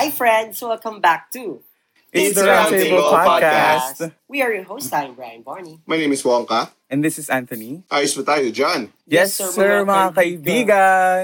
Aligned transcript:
Hi, 0.00 0.08
friends. 0.08 0.64
Welcome 0.64 1.04
back 1.04 1.28
to 1.36 1.60
It's 2.08 2.32
the 2.32 2.48
Roundtable 2.48 3.04
Podcast. 3.04 4.16
We 4.32 4.40
are 4.40 4.48
your 4.48 4.64
host. 4.64 4.88
I'm 4.96 5.12
Brian 5.12 5.42
Barney. 5.44 5.76
My 5.84 6.00
name 6.00 6.16
is 6.16 6.22
Wonka. 6.24 6.72
And 6.88 7.04
this 7.04 7.20
is 7.20 7.28
Anthony. 7.28 7.84
Ayos 7.92 8.16
ba 8.16 8.24
tayo 8.24 8.48
dyan? 8.48 8.88
Yes, 9.04 9.36
Yes, 9.36 9.52
sir, 9.52 9.52
sir, 9.52 9.72
mga 9.84 9.92
mga 9.92 10.10
kaibigan. 10.16 11.22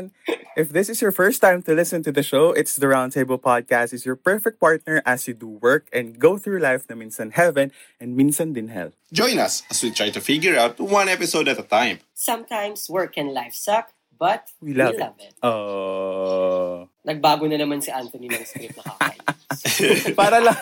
If 0.60 0.76
this 0.76 0.92
is 0.92 1.00
your 1.00 1.08
first 1.08 1.40
time 1.40 1.64
to 1.64 1.72
listen 1.72 2.04
to 2.04 2.12
the 2.12 2.20
show, 2.20 2.52
it's 2.52 2.76
the 2.76 2.84
Roundtable 2.84 3.40
Podcast 3.40 3.96
is 3.96 4.04
your 4.04 4.12
perfect 4.12 4.60
partner 4.60 5.00
as 5.08 5.24
you 5.24 5.32
do 5.32 5.56
work 5.56 5.88
and 5.88 6.20
go 6.20 6.36
through 6.36 6.60
life 6.60 6.84
na 6.92 7.00
minsan 7.00 7.32
heaven 7.32 7.72
and 7.96 8.12
minsan 8.12 8.52
din 8.52 8.68
hell. 8.68 8.92
Join 9.08 9.40
us 9.40 9.64
as 9.72 9.80
we 9.80 9.88
try 9.88 10.12
to 10.12 10.20
figure 10.20 10.52
out 10.52 10.76
one 10.76 11.08
episode 11.08 11.48
at 11.48 11.56
a 11.56 11.64
time. 11.64 12.04
Sometimes 12.12 12.92
work 12.92 13.16
and 13.16 13.32
life 13.32 13.56
suck, 13.56 13.96
but 14.20 14.52
We 14.60 14.76
love, 14.76 14.92
we 14.92 15.00
love 15.00 15.16
it. 15.16 15.32
Oh. 15.40 16.92
Nagbago 17.06 17.46
na 17.46 17.54
naman 17.54 17.78
si 17.78 17.94
Anthony 17.94 18.26
ng 18.26 18.42
script 18.42 18.82
na 18.82 18.84
kakainis. 18.90 20.12
para 20.20 20.42
lang 20.42 20.58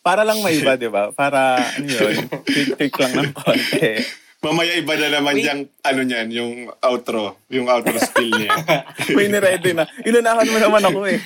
para 0.00 0.22
lang 0.22 0.38
may 0.46 0.62
iba, 0.62 0.78
'di 0.78 0.86
ba? 0.86 1.10
Para 1.10 1.58
ano 1.58 1.90
'yun, 1.90 2.30
trick 2.78 2.94
lang 3.02 3.12
ng 3.18 3.34
konti. 3.34 4.06
Mamaya 4.38 4.78
iba 4.78 4.94
na 4.94 5.18
naman 5.18 5.34
Wait. 5.34 5.50
yung, 5.50 5.66
ano 5.82 6.00
niyan, 6.06 6.28
yung 6.30 6.52
outro. 6.86 7.42
Yung 7.50 7.66
outro 7.66 7.98
spill 7.98 8.30
niya. 8.30 8.54
May 9.18 9.26
niready 9.26 9.74
na. 9.74 9.82
Inunahan 10.06 10.46
mo 10.46 10.58
naman 10.62 10.82
ako 10.86 11.00
eh. 11.10 11.18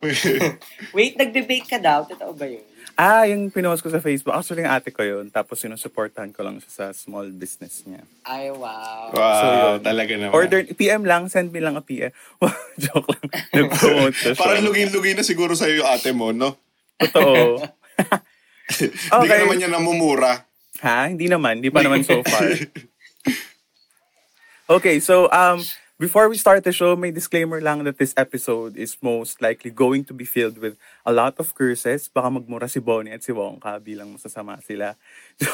Wait, 0.96 1.12
nagbe-bake 1.16 1.68
ka 1.68 1.76
daw? 1.76 2.08
Totoo 2.08 2.32
ba 2.32 2.48
yun? 2.48 2.64
Ah, 2.96 3.28
yung 3.28 3.52
pinost 3.52 3.84
ko 3.84 3.92
sa 3.92 4.00
Facebook. 4.00 4.32
Actually, 4.32 4.64
yung 4.64 4.72
ate 4.72 4.88
ko 4.92 5.04
yun. 5.04 5.28
Tapos 5.28 5.60
sinusuportahan 5.60 6.32
ko 6.32 6.40
lang 6.40 6.56
siya 6.60 6.72
sa 6.72 6.84
small 6.96 7.28
business 7.32 7.84
niya. 7.84 8.00
Ay, 8.24 8.48
wow. 8.48 9.12
wow, 9.12 9.40
So, 9.40 9.46
yun. 9.46 9.78
talaga 9.84 10.12
naman. 10.16 10.32
Order, 10.32 10.60
PM 10.72 11.04
lang, 11.04 11.28
send 11.28 11.52
me 11.52 11.60
lang 11.60 11.76
a 11.76 11.84
PM. 11.84 12.12
Joke 12.82 13.12
lang. 13.12 13.28
Nag-promote 13.56 14.16
siya. 14.16 14.32
Parang 14.36 14.64
lugin-lugin 14.64 15.20
na 15.20 15.24
siguro 15.24 15.52
sa'yo 15.52 15.84
yung 15.84 15.88
ate 15.88 16.10
mo, 16.16 16.32
no? 16.32 16.56
Totoo. 16.96 17.60
Hindi 19.20 19.28
ka 19.28 19.36
naman 19.36 19.56
niya 19.60 19.68
namumura. 19.68 20.48
Ha? 20.80 21.12
Hindi 21.12 21.28
naman. 21.28 21.60
Hindi 21.60 21.68
pa 21.68 21.84
naman 21.84 22.00
so 22.04 22.24
far. 22.24 22.48
Okay, 24.70 25.02
so 25.02 25.26
um, 25.28 25.60
before 26.00 26.32
we 26.32 26.40
start 26.40 26.64
the 26.64 26.72
show, 26.72 26.96
may 26.96 27.12
disclaimer 27.12 27.60
lang 27.60 27.84
that 27.84 28.00
this 28.00 28.16
episode 28.16 28.72
is 28.80 28.96
most 29.04 29.44
likely 29.44 29.68
going 29.68 30.00
to 30.08 30.16
be 30.16 30.24
filled 30.24 30.56
with 30.56 30.80
a 31.04 31.12
lot 31.12 31.36
of 31.36 31.52
curses. 31.52 32.08
Baka 32.08 32.32
magmura 32.32 32.72
si 32.72 32.80
Bonnie 32.80 33.12
at 33.12 33.20
si 33.20 33.36
Wongka 33.36 33.76
bilang 33.84 34.16
masasama 34.16 34.56
sila. 34.64 34.96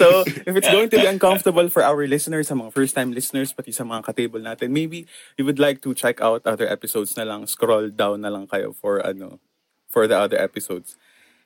So, 0.00 0.24
if 0.24 0.56
it's 0.56 0.72
going 0.72 0.88
to 0.90 0.98
be 0.98 1.06
uncomfortable 1.06 1.68
for 1.68 1.84
our 1.84 2.08
listeners, 2.08 2.48
sa 2.48 2.56
mga 2.56 2.72
first-time 2.72 3.12
listeners, 3.12 3.52
pati 3.52 3.70
sa 3.70 3.84
mga 3.84 4.08
katable 4.08 4.40
natin, 4.40 4.72
maybe 4.72 5.04
you 5.36 5.44
would 5.44 5.60
like 5.60 5.84
to 5.84 5.92
check 5.92 6.24
out 6.24 6.42
other 6.48 6.66
episodes 6.66 7.12
na 7.14 7.28
lang, 7.28 7.44
scroll 7.44 7.92
down 7.92 8.24
na 8.24 8.32
lang 8.32 8.48
kayo 8.48 8.72
for 8.72 9.04
ano, 9.04 9.38
for 9.86 10.08
the 10.08 10.16
other 10.16 10.40
episodes. 10.40 10.96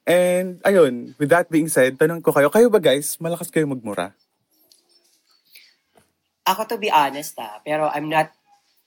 And 0.07 0.63
ayun, 0.63 1.19
with 1.19 1.35
that 1.35 1.51
being 1.51 1.67
said, 1.67 1.99
tanong 1.99 2.23
ko 2.23 2.31
kayo, 2.31 2.47
kayo 2.47 2.71
ba 2.71 2.79
guys, 2.79 3.19
malakas 3.19 3.51
kayo 3.51 3.67
magmura? 3.67 4.15
Ako 6.43 6.67
to 6.67 6.77
be 6.79 6.91
honest 6.91 7.39
ah, 7.39 7.63
pero 7.63 7.87
I'm 7.87 8.11
not, 8.11 8.35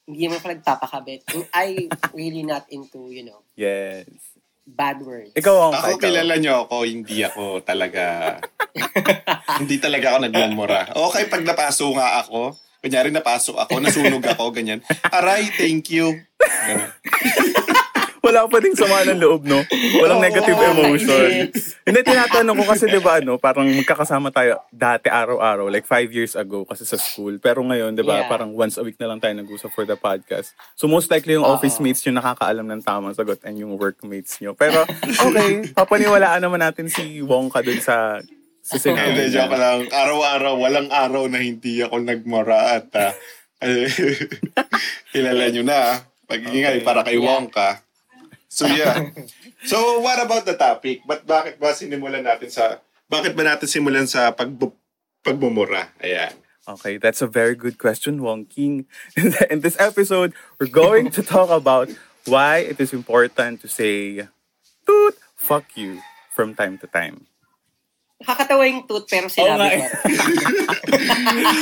hindi 0.04 0.28
mo 0.28 0.38
pa 0.44 0.52
nagpapakabit. 0.52 1.24
I 1.56 1.88
really 2.12 2.44
not 2.44 2.68
into, 2.68 3.10
you 3.10 3.24
know, 3.24 3.40
Yes. 3.56 4.06
bad 4.68 5.00
words. 5.00 5.32
Ikaw 5.38 5.56
ang 5.56 5.74
Ako, 5.78 5.90
kilala 6.02 6.36
niyo 6.36 6.68
ako, 6.68 6.84
hindi 6.84 7.24
ako 7.24 7.64
talaga... 7.64 8.36
hindi 9.62 9.80
talaga 9.80 10.06
ako 10.12 10.18
nagmumura. 10.28 10.92
Okay, 10.92 11.32
pag 11.32 11.48
napaso 11.48 11.88
nga 11.96 12.20
ako, 12.20 12.52
kunyari 12.84 13.10
napaso 13.10 13.56
ako, 13.56 13.80
nasunog 13.80 14.26
ako, 14.26 14.52
ganyan. 14.52 14.84
Aray, 15.10 15.48
thank 15.56 15.88
you. 15.94 16.12
Wala 18.26 18.50
pa 18.50 18.58
ding 18.58 18.74
sama 18.74 19.06
ng 19.06 19.22
loob, 19.22 19.46
no? 19.46 19.62
Walang 19.96 20.18
Oo, 20.18 20.26
negative 20.26 20.58
oo, 20.58 20.66
emotion. 20.74 21.30
yes. 21.54 21.78
Hindi, 21.80 22.02
tinatanong 22.02 22.58
ko 22.58 22.66
kasi, 22.66 22.90
di 22.90 22.98
ba, 22.98 23.22
ano, 23.22 23.38
parang 23.38 23.70
magkakasama 23.70 24.34
tayo 24.34 24.58
dati 24.68 25.08
araw-araw, 25.08 25.70
like 25.70 25.86
five 25.86 26.10
years 26.10 26.34
ago 26.34 26.66
kasi 26.66 26.82
sa 26.84 26.98
school. 26.98 27.38
Pero 27.38 27.62
ngayon, 27.62 27.94
di 27.94 28.02
ba, 28.02 28.26
Yeah. 28.26 28.28
parang 28.28 28.50
once 28.52 28.76
a 28.76 28.84
week 28.84 28.98
na 28.98 29.06
lang 29.06 29.22
tayo 29.22 29.38
nag-usap 29.38 29.70
for 29.70 29.86
the 29.86 29.94
podcast. 29.94 30.58
So 30.74 30.88
most 30.88 31.08
likely 31.08 31.38
yung 31.38 31.46
Oo. 31.46 31.54
office 31.54 31.78
mates 31.78 32.02
yung 32.02 32.18
nakakaalam 32.18 32.66
ng 32.66 32.82
tamang 32.82 33.14
sagot 33.14 33.38
and 33.44 33.56
yung 33.56 33.78
workmates 33.78 34.42
nyo. 34.42 34.52
Pero, 34.52 34.90
okay, 35.26 35.70
papaniwalaan 35.72 36.42
naman 36.42 36.60
natin 36.60 36.90
si 36.90 37.22
Wongka 37.22 37.62
dun 37.62 37.78
sa 37.78 38.18
sa 38.60 38.82
sinabi 38.82 39.14
Hindi, 39.22 39.30
joke 39.30 39.54
lang. 39.54 39.86
Araw-araw, 39.86 40.58
walang 40.58 40.90
araw 40.90 41.30
na 41.30 41.38
hindi 41.38 41.86
ako 41.86 42.02
nagmura 42.02 42.82
at 42.82 42.90
ah, 42.98 43.14
kilala 45.14 45.46
nyo 45.50 45.64
na. 45.64 45.78
ah. 45.78 45.96
Pag-ingay 46.26 46.82
Okay. 46.82 46.86
para 46.86 47.06
kay 47.06 47.22
Yeah. 47.22 47.30
Wongka. 47.30 47.85
So 48.56 48.72
yeah. 48.72 49.12
So 49.68 50.00
what 50.00 50.22
about 50.24 50.48
the 50.48 50.56
topic? 50.56 51.04
But 51.04 51.28
bakit 51.28 51.60
ba 51.60 51.76
sinimulan 51.76 52.24
natin 52.24 52.48
sa 52.48 52.80
bakit 53.12 53.36
ba 53.36 53.44
natin 53.44 53.68
simulan 53.68 54.08
sa 54.08 54.32
pag 54.32 54.48
pagmumura? 55.20 55.92
Ayan. 56.00 56.32
Okay, 56.66 56.98
that's 56.98 57.22
a 57.22 57.30
very 57.30 57.54
good 57.54 57.78
question, 57.78 58.24
Wong 58.24 58.46
King. 58.50 58.90
In 59.52 59.62
this 59.62 59.78
episode, 59.78 60.34
we're 60.58 60.72
going 60.72 61.14
to 61.14 61.22
talk 61.22 61.54
about 61.54 61.94
why 62.26 62.66
it 62.66 62.82
is 62.82 62.90
important 62.90 63.62
to 63.62 63.68
say 63.70 64.26
toot, 64.88 65.14
fuck 65.38 65.78
you 65.78 66.02
from 66.34 66.58
time 66.58 66.82
to 66.82 66.88
time. 66.90 67.30
Nakakatawa 68.16 68.64
yung 68.64 68.88
tooth, 68.88 69.12
pero 69.12 69.28
sinabi 69.28 69.60
nga 69.60 69.68
ko. 69.68 69.76
eh. 69.76 69.92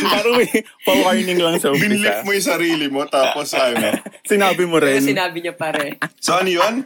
Parang 0.14 0.34
may 0.38 0.50
pa-warning 0.86 1.40
lang 1.42 1.58
sa 1.58 1.74
Binlip 1.74 1.98
umpisa. 1.98 2.22
mo 2.22 2.30
yung 2.30 2.46
sarili 2.48 2.86
mo 2.88 3.02
tapos 3.10 3.58
ano. 3.58 3.90
Sinabi 4.30 4.70
mo 4.70 4.78
Pero 4.78 4.94
rin 4.94 5.02
sinabi 5.02 5.42
niya 5.42 5.58
pare. 5.58 5.98
So 6.22 6.38
ano 6.38 6.48
yun? 6.48 6.86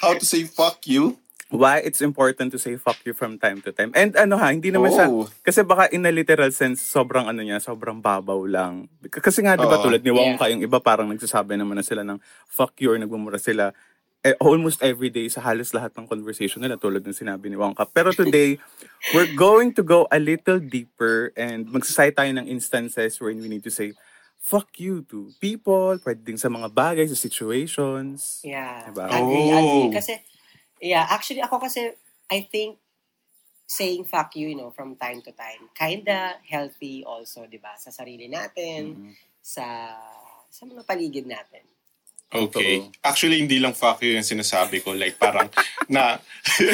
How 0.00 0.16
to 0.16 0.24
say 0.24 0.44
fuck 0.44 0.80
you? 0.86 1.20
why 1.52 1.76
it's 1.78 2.00
important 2.00 2.48
to 2.48 2.56
say 2.56 2.80
fuck 2.80 2.96
you 3.04 3.12
from 3.12 3.36
time 3.36 3.60
to 3.60 3.68
time. 3.70 3.92
And 3.92 4.16
ano 4.16 4.40
ha, 4.40 4.48
hindi 4.48 4.72
naman 4.72 4.88
siya, 4.88 5.04
Oh. 5.04 5.28
kasi 5.44 5.60
baka 5.60 5.92
in 5.92 6.00
a 6.00 6.10
literal 6.10 6.48
sense, 6.48 6.80
sobrang 6.80 7.28
ano 7.28 7.44
niya, 7.44 7.60
sobrang 7.60 8.00
babaw 8.00 8.40
lang. 8.48 8.88
Kasi 9.04 9.44
nga, 9.44 9.52
di 9.52 9.68
ba 9.68 9.76
Oo. 9.76 9.84
tulad 9.84 10.00
ni 10.00 10.08
Wong 10.08 10.32
Yeah. 10.32 10.40
Ka, 10.40 10.48
yung 10.48 10.64
iba 10.64 10.80
parang 10.80 11.12
nagsasabi 11.12 11.60
naman 11.60 11.76
na 11.76 11.84
sila 11.84 12.08
ng 12.08 12.16
fuck 12.48 12.72
you 12.80 12.88
or 12.88 12.96
nagmumura 12.96 13.36
sila 13.36 13.76
eh, 14.22 14.34
almost 14.38 14.78
every 14.82 15.10
day 15.10 15.26
sa 15.26 15.42
halos 15.42 15.74
lahat 15.74 15.90
ng 15.98 16.06
conversation 16.06 16.62
nila 16.62 16.78
tulad 16.78 17.02
ng 17.02 17.14
sinabi 17.14 17.50
ni 17.50 17.58
Wongka. 17.58 17.90
Pero 17.90 18.14
today, 18.14 18.58
we're 19.14 19.30
going 19.30 19.74
to 19.74 19.82
go 19.82 20.06
a 20.14 20.18
little 20.22 20.62
deeper 20.62 21.34
and 21.34 21.66
magsasay 21.68 22.14
tayo 22.14 22.30
ng 22.30 22.46
instances 22.46 23.18
wherein 23.18 23.42
we 23.42 23.50
need 23.50 23.66
to 23.66 23.70
say 23.74 23.92
fuck 24.42 24.78
you 24.78 25.02
to 25.06 25.30
people, 25.38 25.94
pwede 26.02 26.22
din 26.26 26.38
sa 26.38 26.50
mga 26.50 26.70
bagay, 26.74 27.06
sa 27.06 27.14
situations. 27.18 28.42
Yeah. 28.42 28.90
Diba? 28.90 29.06
Agree, 29.06 29.46
Oh. 29.50 29.58
agree. 29.58 29.88
Kasi, 29.94 30.12
yeah, 30.82 31.06
actually 31.10 31.42
ako 31.42 31.62
kasi, 31.62 31.94
I 32.30 32.46
think, 32.50 32.78
saying 33.66 34.04
fuck 34.04 34.36
you, 34.36 34.48
you 34.52 34.58
know, 34.58 34.70
from 34.70 34.96
time 34.96 35.22
to 35.24 35.32
time, 35.32 35.70
kinda 35.74 36.36
healthy 36.44 37.02
also, 37.06 37.46
di 37.48 37.56
ba? 37.56 37.72
Sa 37.80 37.88
sarili 37.90 38.28
natin, 38.28 38.98
Mhm. 39.00 39.14
sa 39.42 39.66
sa 40.52 40.62
mga 40.68 40.84
paligid 40.84 41.24
natin. 41.24 41.64
Okay. 42.32 42.80
Totoo. 42.80 43.04
Actually, 43.04 43.44
hindi 43.44 43.60
lang 43.60 43.76
fuck 43.76 44.00
you 44.00 44.16
yung 44.16 44.24
sinasabi 44.24 44.80
ko. 44.80 44.96
Like, 44.96 45.20
parang, 45.20 45.52
na, 45.92 46.16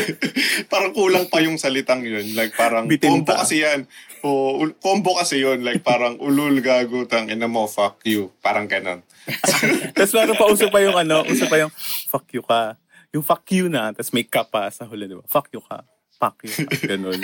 parang 0.72 0.94
kulang 0.94 1.26
pa 1.26 1.42
yung 1.42 1.58
salitang 1.58 2.06
yun. 2.06 2.30
Like, 2.38 2.54
parang, 2.54 2.86
Bitin 2.86 3.26
combo 3.26 3.34
pa. 3.34 3.42
kasi 3.42 3.66
yan. 3.66 3.90
O, 4.22 4.62
combo 4.78 5.18
kasi 5.18 5.42
yun. 5.42 5.66
Like, 5.66 5.82
parang, 5.82 6.14
ulul, 6.22 6.62
gago, 6.62 7.02
tang, 7.10 7.26
ina 7.26 7.50
mo, 7.50 7.66
fuck 7.66 7.98
you. 8.06 8.30
Parang 8.38 8.70
ganon. 8.70 9.02
Tapos 9.98 10.14
meron 10.14 10.38
pa, 10.38 10.46
uso 10.46 10.70
pa 10.70 10.78
yung 10.78 10.94
ano, 10.94 11.26
uso 11.26 11.50
pa 11.50 11.58
yung 11.58 11.74
fuck 12.06 12.30
you 12.30 12.40
ka. 12.46 12.78
Yung 13.10 13.26
fuck 13.26 13.44
you 13.50 13.66
na, 13.72 13.88
tapos 13.92 14.12
may 14.12 14.24
ka 14.24 14.44
pa 14.44 14.68
sa 14.68 14.84
huli, 14.84 15.08
di 15.08 15.16
ba? 15.16 15.24
Fuck 15.26 15.48
you 15.52 15.64
ka. 15.64 15.80
Fuck 16.20 16.44
you 16.44 16.52
ka. 16.52 16.76
Ganun. 16.92 17.18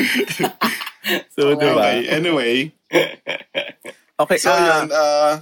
so, 1.33 1.55
di 1.55 1.69
ba? 1.71 1.93
Okay, 1.93 2.09
anyway. 2.09 2.73
Okay, 4.17 4.39
So, 4.41 4.49
ah, 4.49 4.61
yun, 4.65 4.85
uh, 4.91 5.33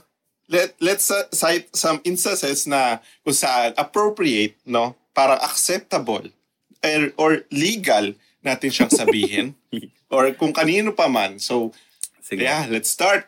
let, 0.53 0.77
let's 0.79 1.09
uh, 1.09 1.25
cite 1.33 1.73
some 1.73 2.05
instances 2.05 2.69
na 2.69 3.01
kung 3.25 3.33
saan 3.33 3.73
appropriate, 3.81 4.61
no? 4.69 4.93
Parang 5.17 5.41
acceptable 5.41 6.29
or, 6.85 7.03
or 7.17 7.31
legal 7.49 8.13
natin 8.45 8.69
siyang 8.69 8.93
sabihin. 9.01 9.57
or 10.13 10.29
kung 10.37 10.53
kanino 10.53 10.93
pa 10.93 11.09
man. 11.09 11.41
So, 11.41 11.73
sige. 12.21 12.45
yeah, 12.45 12.69
let's 12.69 12.93
start. 12.93 13.25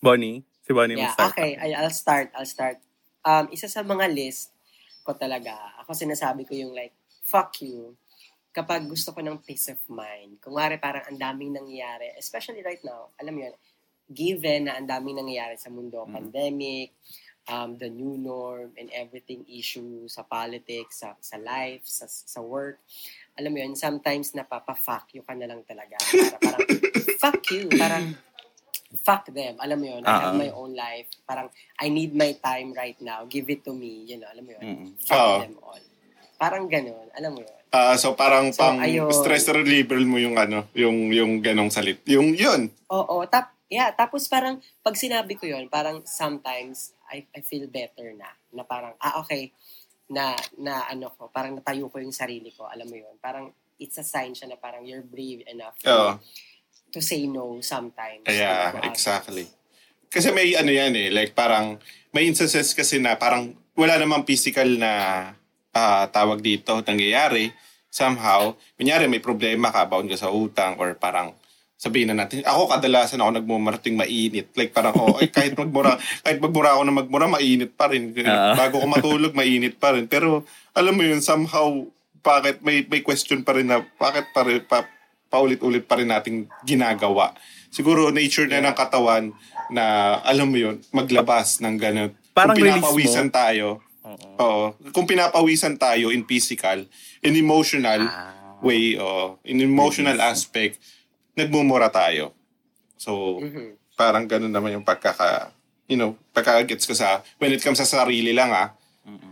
Bonnie, 0.00 0.40
si 0.64 0.72
Bonnie 0.72 0.96
Yeah, 0.96 1.12
mag-start. 1.12 1.36
okay. 1.36 1.50
I- 1.60 1.76
I'll 1.76 1.92
start. 1.92 2.32
I'll 2.32 2.48
start. 2.48 2.80
Um, 3.20 3.52
isa 3.52 3.68
sa 3.68 3.84
mga 3.84 4.08
list 4.08 4.56
ko 5.04 5.12
talaga, 5.12 5.54
ako 5.84 5.92
sinasabi 5.92 6.48
ko 6.48 6.56
yung 6.56 6.72
like, 6.72 6.94
fuck 7.26 7.52
you, 7.60 7.98
kapag 8.54 8.88
gusto 8.88 9.12
ko 9.12 9.20
ng 9.20 9.42
peace 9.44 9.68
of 9.68 9.80
mind. 9.92 10.40
Kung 10.40 10.56
wari 10.56 10.80
parang 10.80 11.04
ang 11.04 11.18
daming 11.20 11.52
nangyayari, 11.52 12.16
especially 12.16 12.64
right 12.64 12.80
now, 12.80 13.12
alam 13.20 13.36
mo 13.36 13.44
yun, 13.44 13.54
given 14.08 14.64
na 14.64 14.74
ang 14.74 14.86
daming 14.86 15.18
nangyayari 15.18 15.54
sa 15.54 15.68
mundo, 15.68 16.02
Mm. 16.02 16.12
pandemic, 16.12 16.94
um, 17.46 17.74
the 17.76 17.86
new 17.86 18.14
norm, 18.16 18.74
and 18.74 18.90
everything 18.90 19.46
issue 19.46 20.06
sa 20.06 20.22
politics, 20.22 21.00
sa, 21.00 21.14
sa 21.20 21.36
life, 21.36 21.82
sa, 21.84 22.06
sa 22.06 22.40
work, 22.40 22.78
alam 23.34 23.50
mo 23.50 23.58
yun, 23.58 23.74
sometimes 23.74 24.32
napapa-fuck 24.32 25.12
you 25.12 25.22
ka 25.22 25.32
na 25.32 25.46
lang 25.46 25.62
talaga. 25.62 25.94
Para, 26.32 26.56
parang, 26.56 26.66
fuck 27.16 27.42
you, 27.50 27.66
parang, 27.70 28.06
fuck 28.96 29.26
them. 29.28 29.58
Alam 29.58 29.76
mo 29.76 29.86
yun, 29.88 30.02
I 30.02 30.12
have 30.22 30.34
my 30.34 30.50
own 30.50 30.72
life. 30.72 31.06
Parang, 31.22 31.50
I 31.76 31.86
need 31.88 32.10
my 32.12 32.34
time 32.34 32.72
right 32.72 32.96
now. 32.98 33.22
Give 33.24 33.46
it 33.46 33.62
to 33.62 33.72
me. 33.72 34.06
You 34.06 34.18
know, 34.18 34.28
alam 34.28 34.42
mo 34.42 34.52
yun. 34.52 34.62
Mm-mm. 34.64 34.88
Fuck 35.00 35.14
Ah. 35.16 35.38
them 35.40 35.58
all. 35.60 35.82
Parang 36.36 36.64
ganun. 36.66 37.08
Alam 37.12 37.30
mo 37.32 37.40
yun? 37.40 37.56
Ah, 37.68 37.96
so 37.96 38.12
parang 38.12 38.52
So, 38.52 38.60
pang 38.62 38.76
ayun. 38.78 39.08
stress 39.10 39.48
reliever 39.48 39.96
mo 40.00 40.16
yung 40.16 40.36
ano, 40.36 40.68
yung 40.72 41.08
yung 41.10 41.40
ganong 41.40 41.68
salit. 41.68 42.00
Yung 42.04 42.32
yun. 42.32 42.68
Oo. 42.88 43.24
Tap, 43.26 43.55
yeah, 43.70 43.90
tapos 43.94 44.26
parang, 44.30 44.62
pag 44.82 44.94
sinabi 44.94 45.34
ko 45.38 45.46
yun, 45.46 45.66
parang 45.66 46.02
sometimes, 46.06 46.94
I, 47.10 47.26
I 47.34 47.40
feel 47.42 47.66
better 47.70 48.14
na. 48.14 48.30
Na 48.54 48.62
parang, 48.66 48.94
ah, 48.98 49.20
okay, 49.22 49.50
na, 50.10 50.38
na 50.58 50.86
ano 50.86 51.10
ko, 51.14 51.30
parang 51.30 51.58
natayo 51.58 51.90
ko 51.90 51.98
yung 51.98 52.14
sarili 52.14 52.54
ko. 52.54 52.66
Alam 52.70 52.86
mo 52.90 52.96
yun? 52.98 53.16
Parang, 53.18 53.50
it's 53.78 53.98
a 53.98 54.06
sign 54.06 54.32
siya 54.32 54.48
na 54.48 54.58
parang 54.58 54.84
you're 54.84 55.04
brave 55.04 55.44
enough 55.48 55.76
to, 55.84 55.92
Oo. 55.92 56.12
to 56.92 57.00
say 57.04 57.28
no 57.28 57.60
sometimes. 57.60 58.24
Yeah, 58.24 58.80
exactly. 58.88 59.48
Kasi 60.08 60.32
may 60.32 60.54
ano 60.56 60.72
yan 60.72 60.96
eh, 60.96 61.08
like 61.12 61.36
parang 61.36 61.76
may 62.14 62.24
instances 62.24 62.72
kasi 62.72 62.96
na 62.96 63.20
parang 63.20 63.52
wala 63.76 64.00
namang 64.00 64.24
physical 64.24 64.66
na 64.80 64.92
ah, 65.76 66.08
tawag 66.08 66.40
dito 66.40 66.80
nangyayari 66.80 67.52
somehow. 67.92 68.56
Kunyari 68.80 69.10
may 69.12 69.20
problema 69.20 69.68
ka, 69.68 69.84
bound 69.84 70.08
ka 70.08 70.16
sa 70.16 70.32
utang 70.32 70.80
or 70.80 70.96
parang 70.96 71.36
sabihin 71.76 72.08
na 72.08 72.24
natin, 72.24 72.40
ako 72.40 72.72
kadalasan 72.72 73.20
ako 73.20 73.36
nagmumarating 73.36 74.00
mainit. 74.00 74.48
Like 74.56 74.72
parang, 74.72 74.96
oh, 74.96 75.20
ay, 75.20 75.28
kahit 75.28 75.52
magmura, 75.54 76.00
kahit 76.24 76.40
magmura 76.40 76.76
ako 76.76 76.82
na 76.88 76.94
magmura, 76.96 77.28
mainit 77.28 77.76
pa 77.76 77.92
rin. 77.92 78.16
Ah. 78.24 78.56
Bago 78.60 78.80
ko 78.80 78.88
matulog, 78.88 79.36
mainit 79.36 79.76
pa 79.76 79.92
rin. 79.92 80.08
Pero, 80.08 80.42
alam 80.72 80.96
mo 80.96 81.04
yun, 81.04 81.20
somehow, 81.20 81.84
bakit 82.24 82.58
may 82.64 82.82
may 82.90 83.04
question 83.06 83.44
pa 83.46 83.54
rin 83.54 83.68
na, 83.68 83.84
bakit 84.00 84.26
pa 84.32 84.42
rin, 84.42 84.64
pa, 84.64 84.88
paulit-ulit 85.28 85.84
pa 85.84 86.00
rin 86.00 86.08
nating 86.08 86.48
ginagawa. 86.64 87.36
Siguro 87.68 88.08
nature 88.08 88.48
na 88.48 88.64
ng 88.64 88.74
katawan 88.74 89.30
na, 89.68 90.16
alam 90.24 90.48
mo 90.48 90.56
yun, 90.56 90.80
maglabas 90.90 91.60
ng 91.60 91.76
ganun. 91.76 92.10
Parang 92.32 92.56
Kung 92.56 92.64
release 92.64 92.80
pinapawisan 92.80 93.28
tayo, 93.28 93.84
Oo. 94.06 94.28
Oo. 94.38 94.64
Kung 94.94 95.02
pinapawisan 95.02 95.74
tayo 95.74 96.14
in 96.14 96.22
physical, 96.22 96.86
in 97.26 97.34
emotional 97.34 98.06
Ah. 98.06 98.54
way, 98.62 98.94
oh, 98.94 99.42
in 99.42 99.58
emotional 99.58 100.22
aspect, 100.22 100.78
nagmumura 101.36 101.92
tayo. 101.92 102.32
So, 102.96 103.38
Mhm. 103.38 103.76
parang 103.94 104.24
ganun 104.24 104.50
naman 104.50 104.72
yung 104.72 104.84
pagkaka, 104.84 105.52
you 105.86 105.94
know, 105.94 106.16
pagkagets 106.32 106.88
ko 106.88 106.96
sa, 106.96 107.20
when 107.36 107.52
it 107.52 107.60
comes 107.60 107.76
sa 107.76 107.86
sarili 107.86 108.32
lang 108.32 108.50
ah, 108.50 108.72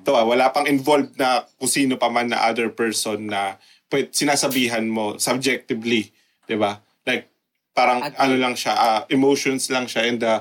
to, 0.05 0.15
ah, 0.15 0.23
wala 0.23 0.53
pang 0.53 0.69
involved 0.69 1.17
na 1.17 1.49
kung 1.59 1.67
sino 1.67 1.97
pa 1.97 2.07
man 2.07 2.31
na 2.31 2.47
other 2.47 2.69
person 2.71 3.27
na 3.27 3.57
pwede, 3.89 4.13
sinasabihan 4.13 4.85
mo 4.85 5.17
subjectively, 5.19 6.13
di 6.45 6.55
ba? 6.55 6.79
Like, 7.03 7.27
parang 7.73 8.05
Agree. 8.05 8.21
ano 8.21 8.35
lang 8.39 8.55
siya, 8.55 8.73
ah, 8.73 9.01
emotions 9.09 9.67
lang 9.69 9.89
siya 9.89 10.07
and 10.07 10.23
uh, 10.23 10.41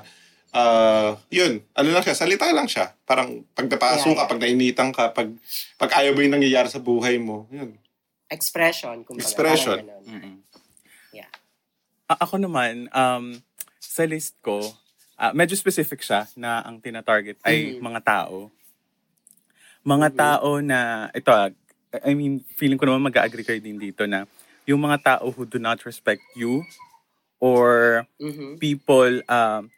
uh, 0.54 1.18
yun, 1.30 1.64
ano 1.74 1.90
lang 1.90 2.04
siya, 2.04 2.14
salita 2.14 2.46
lang 2.52 2.70
siya. 2.70 2.94
Parang 3.04 3.42
pag 3.52 3.66
napaso 3.66 4.06
Yeah, 4.06 4.14
ka, 4.14 4.22
yeah. 4.22 4.30
pag 4.30 4.40
nainitan 4.40 4.90
ka, 4.94 5.04
pag, 5.10 5.30
pag 5.76 5.92
ayaw 5.98 6.14
mo 6.14 6.22
yung 6.22 6.36
nangyayari 6.38 6.70
sa 6.70 6.78
buhay 6.78 7.18
mo, 7.18 7.48
yun. 7.50 7.74
Expression. 8.30 9.02
Kumbaga, 9.02 9.26
Expression. 9.26 9.80
parang 9.82 10.04
ganun. 10.04 10.06
Mm-mm. 10.10 10.36
Yeah. 11.12 11.30
A- 11.30 12.03
ako 12.20 12.42
naman, 12.42 12.90
um, 12.92 13.38
sa 13.80 14.04
list 14.04 14.36
ko, 14.42 14.74
ah, 15.16 15.32
medyo 15.32 15.54
specific 15.54 16.02
siya 16.02 16.26
na 16.36 16.64
ang 16.64 16.82
tina-target 16.82 17.38
ay 17.46 17.78
Mhm. 17.78 17.82
mga 17.82 18.00
tao. 18.04 18.50
Mga 19.84 20.08
Mhm. 20.10 20.18
tao 20.18 20.50
na, 20.64 20.80
ito 21.12 21.30
ah, 21.30 21.50
I 22.02 22.18
mean, 22.18 22.42
feeling 22.58 22.80
ko 22.82 22.90
naman 22.90 23.06
mag-agree 23.06 23.46
kayo 23.46 23.62
din 23.62 23.78
dito 23.78 24.10
na 24.10 24.26
yung 24.66 24.82
mga 24.82 24.98
tao 25.22 25.30
who 25.30 25.46
do 25.46 25.62
not 25.62 25.84
respect 25.86 26.24
you 26.34 26.66
or 27.38 28.02
Mhm. 28.18 28.58
people 28.58 29.22
um, 29.30 29.70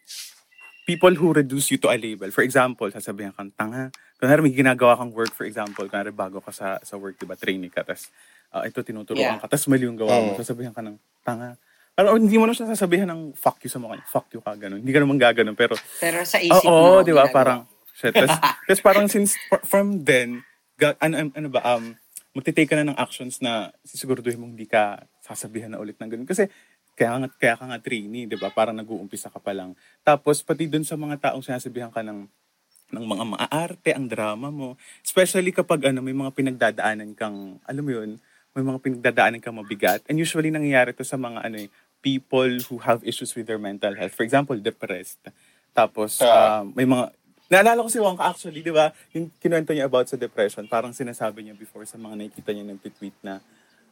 people 0.86 1.12
who 1.12 1.34
reduce 1.34 1.74
you 1.74 1.82
to 1.82 1.90
a 1.92 1.98
label. 1.98 2.30
For 2.32 2.46
example, 2.46 2.88
sasabihan 2.94 3.34
kang 3.36 3.52
tanga. 3.58 3.90
Kunwari 4.16 4.46
may 4.46 4.54
ginagawa 4.56 4.96
kang 4.96 5.12
work, 5.12 5.34
for 5.34 5.44
example, 5.44 5.90
kunwari 5.90 6.14
bago 6.14 6.40
ka 6.40 6.54
sa, 6.54 6.78
sa 6.86 6.96
work, 6.96 7.18
diba, 7.20 7.36
training 7.36 7.74
ka, 7.74 7.82
tapos 7.84 8.08
ito 8.64 8.80
tinuturuan 8.86 9.36
Yeah. 9.36 9.42
ka, 9.44 9.52
tapos 9.52 9.68
mali 9.68 9.84
yung 9.84 9.98
gawa 10.00 10.22
mo, 10.24 10.32
Oo. 10.32 10.40
sasabihan 10.40 10.72
ka 10.72 10.80
ng 10.86 10.96
tanga. 11.26 11.58
Pero 11.96 12.20
hindi 12.20 12.36
mo 12.36 12.44
na 12.44 12.52
siya 12.52 12.68
sasabihan 12.68 13.08
ng 13.08 13.32
fuck 13.40 13.56
you 13.64 13.72
sa 13.72 13.80
mukha 13.80 13.96
niya. 13.96 14.08
Fuck 14.12 14.28
you 14.36 14.44
ka, 14.44 14.52
ganun. 14.60 14.84
Hindi 14.84 14.92
ka 14.92 15.00
naman 15.00 15.16
gaganon, 15.16 15.56
pero 15.56 15.80
Pero 16.04 16.28
sa 16.28 16.44
isip 16.44 16.68
Oo, 16.68 17.00
mo, 17.00 17.08
di 17.08 17.16
ba? 17.16 17.32
Parang, 17.32 17.64
shit. 17.96 18.12
Tapos, 18.12 18.84
parang 18.88 19.08
since, 19.08 19.40
fr- 19.48 19.64
from 19.64 20.04
then, 20.04 20.44
ga, 20.76 21.00
ano, 21.00 21.16
ano, 21.24 21.30
ano 21.32 21.48
ba, 21.48 21.64
um, 21.64 21.96
magtitake 22.36 22.68
ka 22.68 22.76
na 22.76 22.92
ng 22.92 23.00
actions 23.00 23.40
na 23.40 23.72
sisiguraduhin 23.88 24.36
mong 24.36 24.60
hindi 24.60 24.68
ka 24.68 25.08
sasabihan 25.24 25.72
na 25.72 25.80
ulit 25.80 25.96
ng 25.96 26.12
ganun. 26.12 26.28
Kasi, 26.28 26.52
kaya, 27.00 27.16
nga, 27.16 27.28
kaya 27.32 27.56
ka 27.56 27.64
nga 27.64 27.80
trainee, 27.80 28.28
di 28.28 28.36
ba? 28.36 28.52
Parang 28.52 28.76
nag-uumpisa 28.76 29.32
ka 29.32 29.40
pa 29.40 29.56
lang. 29.56 29.72
Tapos, 30.04 30.44
pati 30.44 30.68
dun 30.68 30.84
sa 30.84 31.00
mga 31.00 31.32
taong 31.32 31.48
sinasabihan 31.48 31.96
ka 31.96 32.04
ng 32.04 32.28
ng 32.86 33.02
mga 33.02 33.26
maaarte, 33.26 33.92
ang 33.98 34.06
drama 34.06 34.54
mo. 34.54 34.78
Especially 35.02 35.50
kapag 35.50 35.90
ano, 35.90 36.06
may 36.06 36.14
mga 36.14 36.32
pinagdadaanan 36.38 37.18
kang, 37.18 37.58
alam 37.66 37.82
mo 37.82 37.92
yun, 37.92 38.22
may 38.56 38.64
mga 38.64 38.80
pinagdadaanan 38.80 39.42
kang 39.44 39.58
mabigat. 39.58 40.06
And 40.08 40.16
usually 40.16 40.54
nangyayari 40.54 40.96
to 40.96 41.04
sa 41.04 41.20
mga 41.20 41.44
ano 41.44 41.58
eh, 41.66 41.70
people 42.06 42.54
who 42.70 42.78
have 42.80 43.02
issues 43.02 43.34
with 43.34 43.50
their 43.50 43.58
mental 43.58 43.90
health. 43.92 44.14
For 44.14 44.22
example, 44.22 44.54
depressed. 44.56 45.18
Tapos, 45.74 46.22
Ah. 46.22 46.62
um, 46.62 46.70
may 46.72 46.86
mga, 46.86 47.10
naalala 47.48 47.82
ko 47.82 47.90
si 47.90 47.98
Wongka 47.98 48.30
actually, 48.30 48.62
di 48.62 48.70
ba? 48.70 48.94
Yung 49.12 49.34
kinuwento 49.36 49.74
niya 49.74 49.90
about 49.90 50.06
sa 50.06 50.14
depression, 50.16 50.64
parang 50.66 50.94
sinasabi 50.94 51.42
niya 51.42 51.54
before 51.54 51.82
sa 51.84 51.98
mga 51.98 52.14
nakikita 52.16 52.54
niya 52.54 52.66
nag-tweet 52.68 53.18
na, 53.20 53.42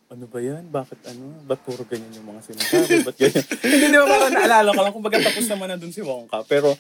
ano 0.06 0.30
ba 0.30 0.38
yan? 0.38 0.70
Bakit 0.70 1.10
ano? 1.10 1.42
Ba't 1.42 1.58
puro 1.60 1.82
ganyan 1.84 2.14
yung 2.14 2.30
mga 2.30 2.42
sinasabi? 2.46 3.02
Ba't 3.02 3.18
ganyan? 3.18 3.46
Hindi, 3.66 3.86
di 3.88 3.98
ba 3.98 4.06
parang 4.08 4.32
naalala 4.32 4.70
ko 4.70 4.80
lang, 4.80 4.94
kumbaga 4.94 5.18
tapos 5.18 5.46
naman 5.50 5.68
na 5.68 5.78
dun 5.82 5.90
si 5.90 6.06
Wongka. 6.06 6.46
Pero 6.46 6.78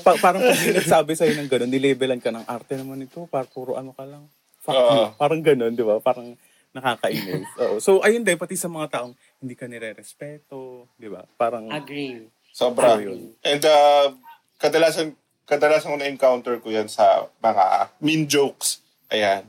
pa- 0.00 0.20
parang 0.22 0.38
pag 0.40 0.54
nagsabi 0.54 1.12
sa'yo 1.12 1.34
ng 1.34 1.50
gano'n, 1.50 1.66
nilabelan 1.66 2.22
ka 2.22 2.30
ng 2.30 2.46
arte 2.46 2.78
naman 2.78 3.02
ito, 3.02 3.26
parang 3.26 3.50
puro 3.50 3.74
ano 3.74 3.90
ka 3.90 4.06
lang. 4.06 4.30
Fuck 4.62 4.78
you. 4.78 5.10
Parang 5.18 5.40
gano'n, 5.42 5.74
di 5.74 5.82
ba? 5.82 5.98
Parang 5.98 6.38
nakakainis. 6.70 7.48
Oo. 7.64 7.76
So, 7.78 7.98
ayun 7.98 8.22
din, 8.22 8.36
pati 8.36 8.54
sa 8.54 8.68
mga 8.68 8.86
taong 8.92 9.14
hindi 9.38 9.54
ka 9.54 9.70
nire-respeto, 9.70 10.90
di 10.98 11.06
ba? 11.06 11.22
Parang, 11.38 11.70
Agree. 11.70 12.26
Sobra. 12.50 12.98
Yun? 12.98 13.38
And 13.46 13.62
uh, 13.62 14.10
kadalasan, 14.58 15.14
kadalasan 15.46 15.94
ko 15.94 15.98
na-encounter 15.98 16.58
ko 16.58 16.68
yan 16.74 16.90
sa 16.90 17.30
mga 17.38 17.94
mean 18.02 18.26
jokes. 18.26 18.82
Ayan. 19.14 19.46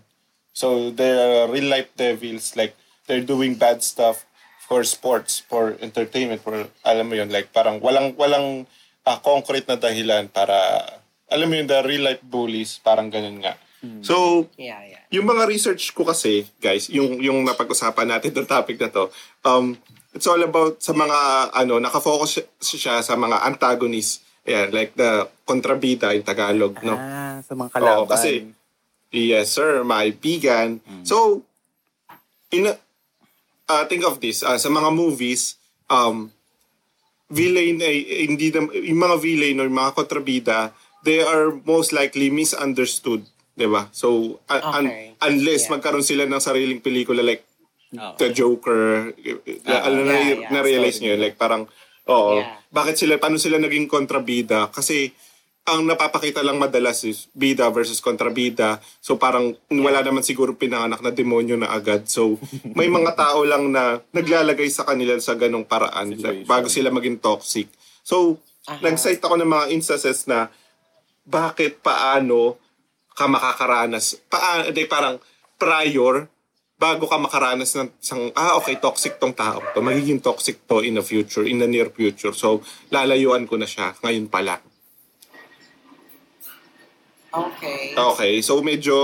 So, 0.54 0.94
they're 0.94 1.50
real 1.50 1.70
life 1.72 1.90
devils. 1.98 2.54
Like, 2.54 2.78
they're 3.10 3.26
doing 3.26 3.58
bad 3.58 3.82
stuff 3.82 4.30
for 4.70 4.86
sports, 4.86 5.42
for 5.42 5.74
entertainment, 5.82 6.46
for, 6.46 6.70
alam 6.86 7.10
mo 7.10 7.18
yun, 7.18 7.34
like, 7.34 7.50
parang 7.50 7.82
walang, 7.82 8.14
walang 8.14 8.70
ah, 9.02 9.18
concrete 9.18 9.66
na 9.66 9.82
dahilan 9.82 10.30
para, 10.30 10.86
alam 11.26 11.50
mo 11.50 11.58
yun, 11.58 11.66
the 11.66 11.82
real 11.82 12.06
life 12.06 12.22
bullies, 12.22 12.78
parang 12.86 13.10
ganun 13.10 13.42
nga. 13.42 13.58
So, 14.04 14.48
Yeah, 14.60 14.84
yeah. 14.84 15.04
yung 15.08 15.24
mga 15.24 15.48
research 15.48 15.96
ko 15.96 16.04
kasi, 16.04 16.44
guys, 16.60 16.92
yung 16.92 17.16
yung 17.24 17.48
napag-usapan 17.48 18.12
natin 18.12 18.36
ng 18.36 18.48
topic 18.48 18.76
na 18.76 18.92
to, 18.92 19.08
um, 19.48 19.80
it's 20.12 20.28
all 20.28 20.42
about 20.44 20.84
sa 20.84 20.92
mga, 20.92 21.18
ano, 21.56 21.80
nakafocus 21.80 22.44
siya 22.60 23.00
sa 23.00 23.16
mga 23.16 23.40
antagonists. 23.48 24.26
Ayan, 24.44 24.74
like 24.74 24.96
the 24.96 25.30
kontrabida 25.46 26.12
in 26.12 26.24
Tagalog, 26.26 26.80
no? 26.82 26.96
ah, 26.98 27.38
sa 27.44 27.54
mga 27.54 27.70
kalaban. 27.70 28.04
Oo, 28.04 28.10
kasi, 28.10 28.50
yes 29.14 29.56
sir, 29.56 29.84
maibigan. 29.86 30.82
So, 31.06 31.44
in, 32.50 32.74
uh, 33.70 33.84
think 33.86 34.04
of 34.04 34.18
this, 34.20 34.42
uh, 34.42 34.58
sa 34.58 34.68
mga 34.68 34.90
movies, 34.90 35.56
um, 35.88 36.34
villain 37.30 37.78
ay 37.78 38.26
hindi 38.26 38.50
na, 38.50 38.66
yung 38.74 39.02
mga 39.06 39.16
villain 39.22 39.62
or 39.62 39.70
mga 39.70 39.92
kontrabida, 39.94 40.74
they 41.06 41.22
are 41.22 41.54
most 41.64 41.94
likely 41.94 42.34
misunderstood, 42.34 43.22
'di 43.60 43.68
ba? 43.68 43.92
So 43.92 44.40
un- 44.40 44.66
un- 44.74 44.88
Okay. 44.88 45.20
unless 45.22 45.68
Yeah. 45.68 45.76
magkaroon 45.76 46.02
sila 46.02 46.24
ng 46.24 46.40
sariling 46.40 46.80
pelikula 46.80 47.20
like 47.20 47.44
Oo. 47.92 48.16
The 48.16 48.30
Joker, 48.30 49.12
Ah, 49.66 49.90
ano 49.90 50.06
na, 50.06 50.14
yeah, 50.16 50.46
yeah. 50.46 50.50
na-realize 50.54 51.02
nila. 51.02 51.18
like 51.20 51.36
parang, 51.36 51.66
oo, 52.06 52.38
Yeah. 52.38 52.62
bakit 52.70 52.96
sila, 52.96 53.18
paano 53.18 53.36
sila 53.36 53.58
naging 53.58 53.90
kontrabida? 53.90 54.70
Kasi, 54.70 55.10
ang 55.66 55.86
napapakita 55.86 56.40
lang 56.40 56.58
madalas 56.58 57.02
is 57.04 57.26
bida 57.32 57.66
versus 57.70 57.98
kontrabida. 58.00 58.78
So 59.00 59.18
parang 59.18 59.54
wala 59.68 60.02
naman 60.02 60.22
siguro 60.22 60.54
pinanganak 60.54 60.98
na 61.00 61.10
demonyo 61.10 61.58
na 61.58 61.70
agad. 61.70 62.06
So 62.06 62.38
may 62.72 62.90
mga 62.94 63.14
tao 63.14 63.42
lang 63.42 63.70
na 63.70 64.02
naglalagay 64.10 64.66
sa 64.68 64.82
kanila 64.84 65.14
sa 65.18 65.34
ganong 65.34 65.66
paraan 65.66 66.10
Situation. 66.12 66.46
bago 66.46 66.68
sila 66.68 66.90
maging 66.90 67.18
toxic. 67.18 67.70
So 68.02 68.38
Aha. 68.66 68.82
nag-cite 68.82 69.18
ako 69.20 69.34
ng 69.36 69.46
mga 69.48 69.66
instances 69.70 70.26
na 70.26 70.50
bakit 71.22 71.78
paano 71.80 72.58
ka 73.20 73.28
makakaranas 73.28 74.16
paa, 74.32 74.72
di, 74.72 74.88
parang 74.88 75.20
prior 75.60 76.32
bago 76.80 77.12
ka 77.12 77.20
makaranas 77.20 77.76
ng 77.76 77.92
isang, 78.00 78.32
ah, 78.40 78.56
okay, 78.56 78.80
toxic 78.80 79.20
tong 79.20 79.36
tao 79.36 79.60
to. 79.76 79.84
Magiging 79.84 80.24
toxic 80.24 80.64
to 80.64 80.80
in 80.80 80.96
the 80.96 81.04
future, 81.04 81.44
in 81.44 81.60
the 81.60 81.68
near 81.68 81.92
future. 81.92 82.32
So, 82.32 82.64
lalayuan 82.88 83.44
ko 83.52 83.60
na 83.60 83.68
siya 83.68 84.00
ngayon 84.00 84.32
pala. 84.32 84.64
Okay. 87.30 87.94
Okay, 87.94 88.34
so 88.40 88.64
medyo, 88.64 88.96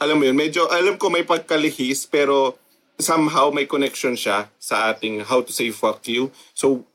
alam 0.00 0.16
mo 0.16 0.24
yun, 0.24 0.34
medyo, 0.34 0.64
alam 0.72 0.96
ko 0.96 1.12
may 1.12 1.28
pagkalihis, 1.28 2.08
pero 2.08 2.56
somehow 2.96 3.52
may 3.52 3.68
connection 3.68 4.16
siya 4.16 4.48
sa 4.56 4.90
ating 4.90 5.28
how 5.28 5.44
to 5.44 5.52
say 5.52 5.68
fuck 5.68 6.00
you. 6.08 6.32
So, 6.56 6.88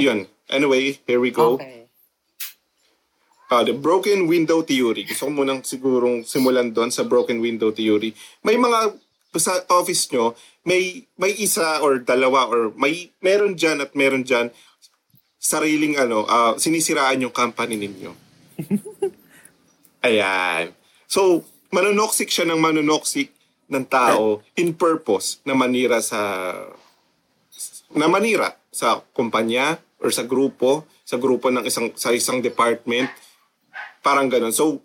yun. 0.00 0.26
Anyway, 0.48 0.98
here 1.06 1.20
we 1.20 1.30
go. 1.30 1.60
Okay. 1.60 1.79
Uh, 3.50 3.62
the 3.66 3.74
broken 3.74 4.30
window 4.30 4.62
theory. 4.62 5.04
Gusto 5.04 5.26
ko 5.28 5.32
munang 5.34 5.66
sigurong 5.66 6.22
simulan 6.22 6.70
doon 6.70 6.94
sa 6.94 7.02
broken 7.02 7.42
window 7.42 7.74
theory. 7.74 8.14
May 8.46 8.56
mga 8.56 8.94
sa 9.36 9.62
office 9.70 10.10
nyo, 10.10 10.34
may 10.66 11.06
may 11.18 11.34
isa 11.34 11.78
or 11.82 12.02
dalawa 12.02 12.46
or 12.50 12.74
may 12.74 13.10
meron 13.22 13.54
diyan 13.54 13.82
at 13.82 13.94
meron 13.94 14.26
diyan 14.26 14.50
sariling 15.40 15.96
ano, 15.96 16.28
uh, 16.28 16.54
sinisiraan 16.58 17.24
yung 17.24 17.34
company 17.34 17.80
ninyo. 17.80 18.12
Ayan. 20.06 20.76
So, 21.08 21.44
manonoxic 21.72 22.28
siya 22.28 22.44
ng 22.48 22.60
manonoxic 22.60 23.32
ng 23.70 23.86
tao 23.86 24.42
in 24.58 24.74
purpose 24.74 25.38
na 25.46 25.54
manira 25.54 26.02
sa 26.02 26.52
na 27.94 28.06
manira 28.10 28.58
sa 28.70 29.02
kumpanya 29.14 29.78
or 30.02 30.10
sa 30.10 30.26
grupo, 30.26 30.84
sa 31.06 31.16
grupo 31.16 31.48
ng 31.48 31.64
isang 31.64 31.94
sa 31.94 32.10
isang 32.12 32.42
department. 32.42 33.08
Parang 34.00 34.28
ganun. 34.28 34.52
So, 34.52 34.80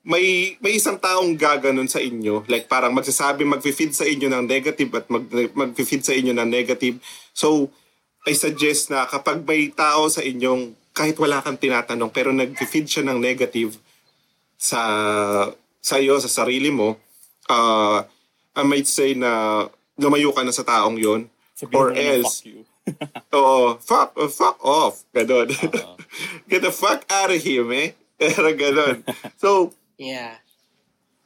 may 0.00 0.56
may 0.64 0.80
isang 0.80 0.96
taong 0.96 1.36
gaganon 1.36 1.90
sa 1.90 2.00
inyo, 2.00 2.48
like 2.48 2.72
parang 2.72 2.96
magsasabi, 2.96 3.44
mag-feed 3.44 3.92
sa 3.92 4.08
inyo 4.08 4.32
ng 4.32 4.44
negative 4.48 4.90
at 4.96 5.06
mag, 5.12 5.28
mag-feed 5.52 6.00
sa 6.00 6.16
inyo 6.16 6.32
ng 6.32 6.48
negative. 6.48 6.96
So, 7.36 7.68
I 8.24 8.32
suggest 8.32 8.88
na 8.88 9.04
kapag 9.04 9.44
may 9.44 9.68
tao 9.72 10.08
sa 10.08 10.24
inyong, 10.24 10.72
kahit 10.96 11.20
wala 11.20 11.44
kang 11.44 11.60
tinatanong, 11.60 12.10
pero 12.12 12.32
nag-feed 12.32 12.88
siya 12.88 13.04
ng 13.04 13.20
negative 13.20 13.76
sa 14.56 14.80
sa 15.80 15.96
iyo, 15.96 16.16
sa 16.20 16.28
sarili 16.28 16.68
mo, 16.68 16.96
uh, 17.48 18.04
I 18.56 18.62
might 18.64 18.88
say 18.88 19.16
na 19.16 19.64
lumayo 20.00 20.32
ka 20.32 20.44
na 20.44 20.52
sa 20.52 20.64
taong 20.64 20.96
yon 20.96 21.28
or 21.76 21.92
else, 21.92 22.40
fuck 22.40 22.48
you. 22.48 22.60
Oo, 23.36 23.76
fuck, 23.76 24.16
uh, 24.16 24.28
fuck 24.32 24.56
off. 24.64 25.04
Ganon. 25.12 25.52
Uh-huh. 25.52 25.96
Get 26.50 26.64
the 26.64 26.72
fuck 26.72 27.04
out 27.12 27.32
of 27.32 27.40
here, 27.40 27.64
man. 27.64 27.92
Pero 28.20 28.52
ganon. 28.52 29.00
So, 29.40 29.72
Yeah. 30.00 30.40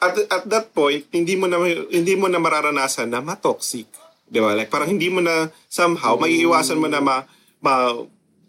At 0.02 0.18
at 0.18 0.44
that 0.50 0.74
point, 0.74 1.06
hindi 1.14 1.38
mo 1.38 1.46
na 1.46 1.62
hindi 1.62 2.18
mo 2.18 2.26
na 2.26 2.42
mararanasan 2.42 3.06
na 3.06 3.22
ma-toxic. 3.22 3.86
'Di 4.26 4.42
ba? 4.42 4.50
Like 4.58 4.68
parang 4.68 4.90
hindi 4.90 5.06
mo 5.06 5.22
na 5.22 5.46
somehow 5.70 6.18
mm. 6.18 6.20
maiiwasan 6.26 6.82
mo 6.82 6.90
na 6.90 6.98
ma, 6.98 7.22
ma 7.62 7.94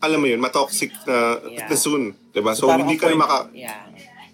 alam 0.02 0.18
mo 0.18 0.26
'yun, 0.26 0.42
ma-toxic 0.42 0.90
na 1.06 1.38
yeah. 1.46 1.70
soon, 1.78 2.18
'di 2.34 2.42
ba? 2.42 2.58
So, 2.58 2.66
so 2.66 2.74
hindi 2.74 2.98
ka 2.98 3.14
na 3.14 3.22
maka 3.22 3.38
Yeah. 3.54 3.86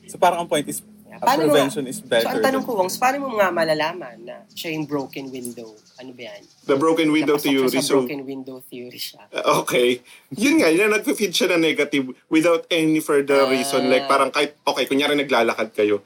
So 0.08 0.16
parang 0.16 0.48
ang 0.48 0.50
point 0.50 0.64
is. 0.72 0.80
Paano 1.22 1.54
prevention 1.54 1.86
mo, 1.86 1.94
is 1.94 2.02
better. 2.02 2.26
So 2.26 2.34
ang 2.34 2.42
tanong 2.42 2.64
ko, 2.66 2.72
Wongs, 2.82 2.98
paano 2.98 3.30
mo 3.30 3.38
nga 3.38 3.54
malalaman 3.54 4.18
na 4.26 4.42
siya 4.58 4.74
yung 4.74 4.90
broken 4.90 5.30
window? 5.30 5.70
Ano 6.02 6.18
ba 6.18 6.22
yan? 6.34 6.42
The 6.66 6.78
broken 6.82 7.10
window 7.14 7.38
Napasok 7.38 7.46
theory. 7.46 7.70
Siya 7.70 7.84
sa 7.86 7.94
broken 8.02 8.22
window 8.26 8.58
theory 8.66 8.98
siya. 8.98 9.22
Okay. 9.62 10.02
Yun 10.34 10.56
nga, 10.58 10.74
yun 10.74 10.90
nag-feed 10.90 11.30
siya 11.30 11.54
na 11.54 11.62
negative 11.62 12.18
without 12.26 12.66
any 12.74 12.98
further 13.06 13.46
ah. 13.46 13.54
reason. 13.54 13.86
Like 13.86 14.10
parang 14.10 14.34
kahit, 14.34 14.58
okay, 14.66 14.90
kunyari 14.90 15.14
naglalakad 15.14 15.78
kayo. 15.78 16.02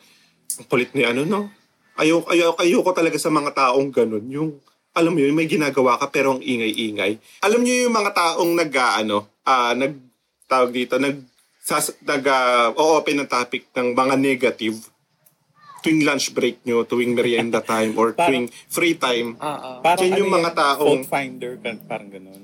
Ang 0.59 0.67
kulit 0.67 0.91
ni 0.91 1.07
ano, 1.07 1.23
no? 1.23 1.47
Ayaw, 1.95 2.27
ayaw, 2.27 2.59
ayaw 2.59 2.83
ko 2.83 2.91
talaga 2.91 3.15
sa 3.15 3.31
mga 3.31 3.55
taong 3.55 3.87
ganun. 3.95 4.27
Yung, 4.27 4.59
alam 4.91 5.15
mo 5.15 5.19
yun, 5.23 5.31
may 5.31 5.47
ginagawa 5.47 5.95
ka 5.95 6.11
pero 6.11 6.35
ang 6.35 6.43
ingay-ingay. 6.43 7.15
Alam 7.39 7.63
niyo 7.63 7.87
yung 7.87 7.95
mga 7.95 8.11
taong 8.11 8.51
nag, 8.51 8.71
ano, 8.99 9.31
uh, 9.47 9.71
nag, 9.71 9.95
tawag 10.51 10.75
dito, 10.75 10.99
nag, 10.99 11.23
sas, 11.63 11.95
nag, 12.03 12.23
uh, 12.27 12.75
open 12.75 13.23
ng 13.23 13.31
topic 13.31 13.71
ng 13.71 13.95
mga 13.95 14.15
negative 14.19 14.75
tuwing 15.85 16.01
lunch 16.01 16.33
break 16.33 16.65
nyo, 16.65 16.81
tuwing 16.81 17.13
merienda 17.13 17.61
time, 17.69 17.93
or 17.93 18.17
tuwing 18.17 18.49
free 18.65 18.97
time. 18.97 19.37
Uh-uh. 19.37 19.85
Parang 19.85 20.01
yun 20.09 20.25
yung 20.25 20.33
ano 20.33 20.37
mga 20.41 20.51
taong... 20.57 20.99
Fault 21.05 21.13
finder, 21.13 21.51
parang 21.85 22.09
ganun. 22.09 22.41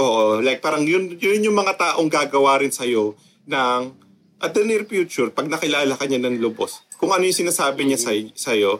Oo, 0.00 0.40
like 0.40 0.64
parang 0.64 0.88
yun, 0.88 1.12
yun 1.20 1.44
yung 1.44 1.58
mga 1.58 1.76
taong 1.76 2.08
gagawa 2.08 2.64
rin 2.64 2.72
sa'yo 2.72 3.12
ng 3.44 4.08
at 4.38 4.54
the 4.54 4.62
near 4.62 4.86
future, 4.86 5.34
pag 5.34 5.50
nakilala 5.50 5.98
ka 5.98 6.06
niya 6.06 6.22
ng 6.22 6.38
lubos, 6.38 6.86
kung 6.94 7.10
ano 7.10 7.26
yung 7.26 7.34
sinasabi 7.34 7.82
niya 7.82 7.98
sa, 7.98 8.14
sa'yo, 8.14 8.78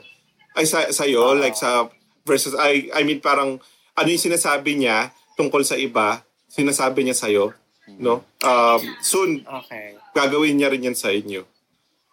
ay 0.55 0.65
sa, 0.65 0.87
sa'yo, 0.87 1.35
uh-huh. 1.35 1.43
like 1.43 1.59
sa, 1.59 1.91
versus, 2.23 2.55
I, 2.55 2.87
I 2.95 3.03
mean 3.03 3.19
parang, 3.19 3.59
ano 3.99 4.09
yung 4.09 4.23
sinasabi 4.23 4.79
niya 4.79 5.11
tungkol 5.35 5.67
sa 5.67 5.75
iba, 5.75 6.23
sinasabi 6.47 7.03
niya 7.03 7.19
sa'yo, 7.19 7.51
no? 7.99 8.23
Um, 8.47 8.81
soon, 9.03 9.43
okay. 9.43 9.99
gagawin 10.15 10.55
niya 10.55 10.71
rin 10.71 10.87
yan 10.87 10.95
sa 10.95 11.11
inyo. 11.11 11.43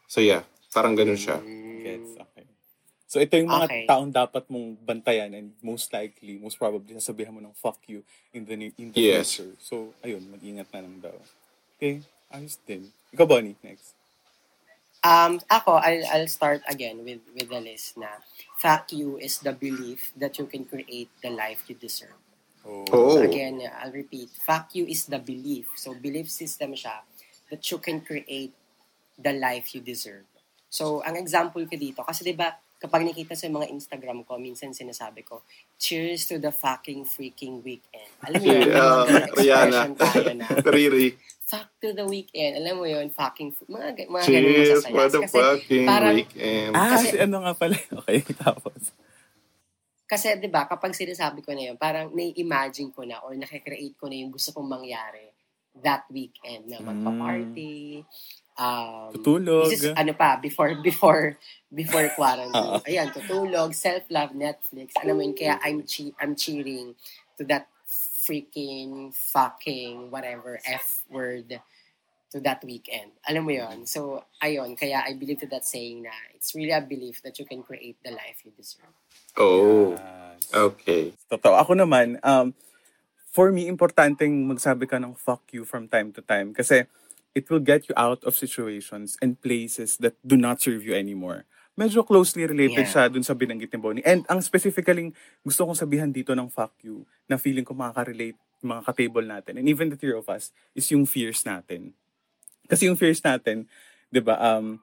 So 0.10 0.26
yeah, 0.26 0.42
parang 0.74 0.98
ganun 0.98 1.20
siya. 1.20 1.38
Mm. 1.38 1.65
So 3.16 3.24
ito 3.24 3.40
yung 3.40 3.48
mga 3.48 3.72
Okay. 3.72 3.88
taong 3.88 4.12
dapat 4.12 4.44
mong 4.52 4.76
bantayan 4.84 5.32
and 5.32 5.56
most 5.64 5.88
likely, 5.96 6.36
most 6.36 6.60
probably, 6.60 7.00
sasabihan 7.00 7.32
mo 7.32 7.40
ng 7.40 7.56
fuck 7.56 7.80
you 7.88 8.04
in 8.36 8.44
the, 8.44 8.76
in 8.76 8.92
the 8.92 9.00
Yes. 9.00 9.40
future. 9.40 9.56
So, 9.64 9.96
ayun, 10.04 10.20
mag-ingat 10.28 10.68
na 10.76 10.84
lang 10.84 11.00
daw. 11.00 11.16
Okay, 11.80 12.04
ayos 12.28 12.60
din. 12.68 12.92
Ikaw, 13.16 13.24
Bonnie, 13.24 13.56
next. 13.64 13.96
Um, 15.00 15.40
ako, 15.48 15.80
I'll, 15.80 16.04
I'll 16.12 16.28
start 16.28 16.60
again 16.68 17.08
with, 17.08 17.24
with 17.32 17.48
the 17.48 17.64
list 17.64 17.96
na 17.96 18.20
fuck 18.60 18.92
you 18.92 19.16
is 19.16 19.40
the 19.40 19.56
belief 19.56 20.12
that 20.20 20.36
you 20.36 20.44
can 20.52 20.68
create 20.68 21.08
the 21.24 21.32
life 21.32 21.64
you 21.72 21.80
deserve. 21.80 22.20
Oh. 22.68 22.84
Oh. 22.92 23.16
So 23.16 23.24
again, 23.24 23.64
I'll 23.80 23.96
repeat, 23.96 24.28
fuck 24.44 24.76
you 24.76 24.84
is 24.92 25.08
the 25.08 25.24
belief. 25.24 25.72
So 25.80 25.96
belief 25.96 26.28
system 26.28 26.76
siya 26.76 27.08
that 27.48 27.64
you 27.64 27.80
can 27.80 28.04
create 28.04 28.52
the 29.16 29.32
life 29.32 29.72
you 29.72 29.80
deserve. 29.80 30.28
So, 30.68 31.00
ang 31.08 31.16
example 31.16 31.64
ko 31.64 31.80
dito, 31.80 32.04
kasi 32.04 32.28
'di 32.28 32.36
ba 32.36 32.52
kapag 32.86 33.02
nakita 33.04 33.34
sa 33.34 33.50
mga 33.50 33.66
Instagram 33.68 34.22
ko, 34.22 34.38
minsan 34.38 34.70
sinasabi 34.72 35.22
ko, 35.22 35.42
cheers 35.76 36.24
to 36.24 36.38
the 36.38 36.50
fucking 36.50 37.02
freaking 37.04 37.60
weekend. 37.60 38.06
Alam 38.22 38.40
mo 38.40 38.48
yun, 38.48 38.62
Yeah, 38.62 39.02
mga 39.02 39.20
Rihanna. 39.34 39.82
expression 39.82 39.92
tayo 39.98 40.30
na, 40.32 40.46
Riri. 40.72 41.08
fuck 41.42 41.70
to 41.80 41.90
the 41.92 42.06
weekend. 42.06 42.58
Alam 42.58 42.74
mo 42.76 42.86
yun, 42.86 43.10
fucking, 43.10 43.50
fu- 43.52 43.66
mga, 43.68 44.06
mga 44.06 44.24
ganun 44.24 44.24
Cheers 44.24 44.70
masasayas. 44.82 44.86
for 44.88 45.06
the 45.08 45.20
Kasi 45.20 45.34
fucking 45.36 45.86
parang- 45.86 46.16
weekend. 46.16 46.72
Ah, 46.72 46.90
Kasi- 46.94 47.10
si 47.10 47.18
ano 47.18 47.36
nga 47.40 47.54
pala. 47.54 47.76
Okay, 48.00 48.20
tapos. 48.34 48.82
Kasi 50.06 50.38
'di 50.38 50.48
ba 50.48 50.70
kapag 50.70 50.94
sinasabi 50.94 51.42
ko 51.42 51.50
na 51.52 51.66
yun, 51.66 51.76
parang 51.76 52.14
nai-imagine 52.14 52.94
ko 52.94 53.02
na 53.02 53.18
or 53.20 53.34
nakikreate 53.34 53.98
ko 53.98 54.06
na 54.06 54.14
yung 54.16 54.30
gusto 54.30 54.54
kong 54.54 54.70
mangyari 54.70 55.34
that 55.76 56.06
weekend 56.08 56.70
na 56.70 56.78
magpa-party. 56.80 58.06
Um, 58.56 59.12
Tutulog. 59.12 59.70
This 59.70 59.84
is, 59.84 59.92
ano 59.96 60.14
pa, 60.16 60.40
before, 60.40 60.76
before, 60.80 61.36
before 61.74 62.08
quarantine. 62.16 62.80
Ayan, 62.88 63.12
tutulog, 63.12 63.76
self-love, 63.76 64.32
Netflix. 64.32 64.96
Alam 65.04 65.16
mo 65.20 65.22
yun, 65.28 65.36
kaya 65.36 65.60
I'm, 65.60 65.84
che- 65.84 66.16
I'm 66.20 66.36
cheering 66.36 66.96
to 67.38 67.44
that 67.52 67.68
freaking, 67.88 69.14
fucking, 69.14 70.10
whatever, 70.10 70.60
F 70.64 71.04
word 71.12 71.60
to 72.32 72.38
that 72.42 72.64
weekend. 72.64 73.12
Alam 73.28 73.44
mo 73.44 73.52
yun? 73.52 73.86
So, 73.86 74.24
ayun, 74.40 74.80
kaya 74.80 75.04
I 75.04 75.14
believe 75.20 75.44
to 75.44 75.50
that 75.52 75.68
saying 75.68 76.04
na 76.04 76.16
it's 76.34 76.56
really 76.56 76.72
a 76.72 76.82
belief 76.82 77.22
that 77.24 77.38
you 77.38 77.46
can 77.46 77.62
create 77.62 78.00
the 78.04 78.12
life 78.12 78.40
you 78.44 78.52
deserve. 78.56 78.92
Oh, 79.36 79.92
Yes. 79.96 80.52
okay. 80.56 81.04
Totoo. 81.28 81.56
Ako 81.60 81.76
naman, 81.76 82.20
um, 82.24 82.56
for 83.36 83.52
me, 83.52 83.68
importanteng 83.68 84.32
magsabi 84.48 84.88
ka 84.88 84.96
ng 84.96 85.12
fuck 85.12 85.44
you 85.52 85.68
from 85.68 85.92
time 85.92 86.16
to 86.16 86.24
time 86.24 86.56
kasi 86.56 86.88
it 87.36 87.52
will 87.52 87.60
get 87.62 87.86
you 87.92 87.96
out 88.00 88.24
of 88.24 88.34
situations 88.34 89.20
and 89.20 89.38
places 89.38 90.00
that 90.00 90.16
do 90.24 90.40
not 90.40 90.64
serve 90.64 90.82
you 90.82 90.96
anymore. 90.96 91.44
Medyo 91.76 92.08
closely 92.08 92.48
related 92.48 92.88
Yeah. 92.88 92.94
siya 92.96 93.04
dun 93.12 93.22
sa 93.22 93.36
binanggit 93.36 93.68
ni 93.68 93.78
Bonnie. 93.78 94.06
And 94.08 94.24
ang 94.32 94.40
specifically 94.40 95.12
gusto 95.44 95.68
kong 95.68 95.76
sabihan 95.76 96.10
dito 96.10 96.32
ng 96.32 96.48
fuck 96.48 96.72
you 96.80 97.04
na 97.28 97.36
feeling 97.36 97.68
ko 97.68 97.76
makaka-relate 97.76 98.40
mga 98.64 98.82
ka-table 98.82 99.28
natin 99.28 99.60
and 99.60 99.68
even 99.68 99.92
the 99.92 100.00
three 100.00 100.16
of 100.16 100.26
us 100.26 100.56
is 100.72 100.88
yung 100.90 101.04
fears 101.04 101.44
natin. 101.44 101.92
Kasi 102.66 102.88
yung 102.88 102.96
fears 102.96 103.20
natin, 103.22 103.68
'di 104.10 104.24
ba, 104.24 104.40
um 104.40 104.80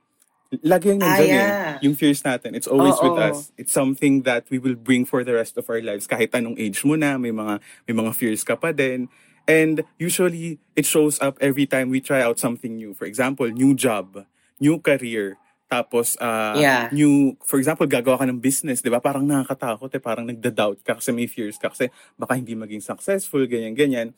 lagi 0.60 0.92
yung 0.92 1.00
Ah, 1.00 1.16
nandyan 1.16 1.32
yeah. 1.32 1.80
eh. 1.80 1.88
Yung 1.88 1.96
fears 1.96 2.20
natin. 2.20 2.52
It's 2.52 2.68
always 2.68 3.00
with 3.00 3.16
Oo. 3.16 3.24
us. 3.32 3.48
It's 3.56 3.72
something 3.72 4.28
that 4.28 4.44
we 4.52 4.60
will 4.60 4.76
bring 4.76 5.08
for 5.08 5.24
the 5.24 5.32
rest 5.32 5.56
of 5.56 5.64
our 5.72 5.80
lives. 5.80 6.04
Kahit 6.04 6.36
anong 6.36 6.60
age 6.60 6.84
mo 6.84 6.92
na, 6.92 7.16
may 7.16 7.32
mga, 7.32 7.56
may 7.88 7.96
mga 7.96 8.12
fears 8.12 8.44
ka 8.44 8.52
pa 8.52 8.68
din. 8.68 9.08
And 9.44 9.82
usually, 9.98 10.58
it 10.78 10.86
shows 10.86 11.18
up 11.18 11.36
every 11.42 11.66
time 11.66 11.90
we 11.90 11.98
try 11.98 12.22
out 12.22 12.38
something 12.38 12.76
new. 12.76 12.94
For 12.94 13.04
example, 13.04 13.50
new 13.50 13.74
job, 13.74 14.22
new 14.62 14.78
career, 14.78 15.36
tapos 15.66 16.14
uh, 16.20 16.60
Yeah. 16.60 16.86
new, 16.92 17.34
for 17.42 17.58
example, 17.58 17.88
gagawa 17.88 18.20
ka 18.22 18.26
ng 18.28 18.38
business, 18.38 18.84
di 18.84 18.92
ba? 18.92 19.00
Parang 19.00 19.24
nakakatakot 19.24 19.88
eh, 19.90 20.02
parang 20.02 20.28
nagda-doubt 20.28 20.84
ka 20.84 21.00
kasi 21.00 21.10
may 21.10 21.26
fears 21.26 21.56
ka 21.56 21.72
kasi 21.72 21.88
baka 22.14 22.36
hindi 22.36 22.54
maging 22.54 22.84
successful, 22.84 23.42
ganyan-ganyan. 23.48 24.12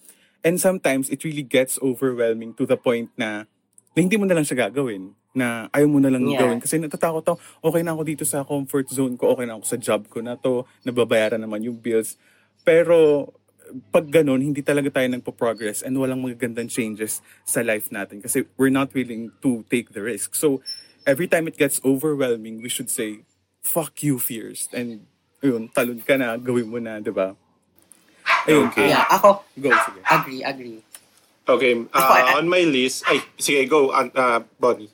And 0.45 0.61
sometimes, 0.61 1.09
it 1.09 1.25
really 1.25 1.47
gets 1.47 1.81
overwhelming 1.81 2.53
to 2.61 2.69
the 2.69 2.77
point 2.77 3.09
na, 3.17 3.49
na 3.95 3.99
hindi 4.03 4.19
mo 4.19 4.27
na 4.29 4.35
lang 4.37 4.45
siya 4.45 4.69
gagawin 4.69 5.15
na 5.35 5.67
ayaw 5.75 5.89
mo 5.91 5.99
na 5.99 6.15
lang 6.15 6.23
Yeah. 6.23 6.47
gawin 6.47 6.63
kasi 6.63 6.79
natatakot 6.79 7.27
ako 7.27 7.37
okay 7.59 7.83
na 7.83 7.91
ako 7.91 8.03
dito 8.07 8.23
sa 8.23 8.47
comfort 8.47 8.87
zone 8.87 9.19
ko 9.19 9.35
okay 9.35 9.51
na 9.51 9.59
ako 9.59 9.67
sa 9.67 9.75
job 9.75 10.07
ko 10.07 10.23
na 10.23 10.39
to 10.39 10.63
nababayaran 10.87 11.43
naman 11.43 11.59
yung 11.67 11.75
bills 11.75 12.15
pero 12.63 13.27
pag 13.91 14.07
ganun 14.07 14.41
hindi 14.41 14.61
talaga 14.61 14.91
tayo 14.93 15.09
nagpo-progress 15.09 15.81
and 15.83 15.97
walang 15.97 16.21
magagandang 16.21 16.69
changes 16.69 17.25
sa 17.43 17.65
life 17.65 17.89
natin 17.89 18.21
kasi 18.21 18.45
we're 18.57 18.73
not 18.73 18.93
willing 18.93 19.33
to 19.41 19.65
take 19.73 19.91
the 19.97 20.03
risk 20.05 20.37
so 20.37 20.61
every 21.05 21.27
time 21.27 21.49
it 21.49 21.57
gets 21.57 21.81
overwhelming 21.85 22.61
we 22.61 22.69
should 22.69 22.89
say 22.89 23.25
fuck 23.65 24.05
you 24.05 24.21
fears 24.21 24.69
and 24.77 25.05
yun 25.41 25.69
talon 25.73 26.01
ka 26.01 26.17
na 26.17 26.37
gawin 26.37 26.69
mo 26.69 26.77
na 26.77 27.01
di 27.01 27.09
ba 27.11 27.33
ayun 28.45 28.69
Okay. 28.69 28.93
Yeah, 28.93 29.05
ako, 29.09 29.45
go 29.57 29.73
sige 29.73 30.01
agree, 30.05 30.43
agree. 30.45 30.79
Okay, 31.45 31.77
Ako, 31.93 32.09
uh, 32.09 32.41
on 32.41 32.49
my 32.49 32.65
list, 32.65 33.05
ay, 33.05 33.21
sige, 33.37 33.69
go, 33.69 33.93
uh, 33.93 34.09
uh, 34.17 34.41
Bonnie. 34.57 34.89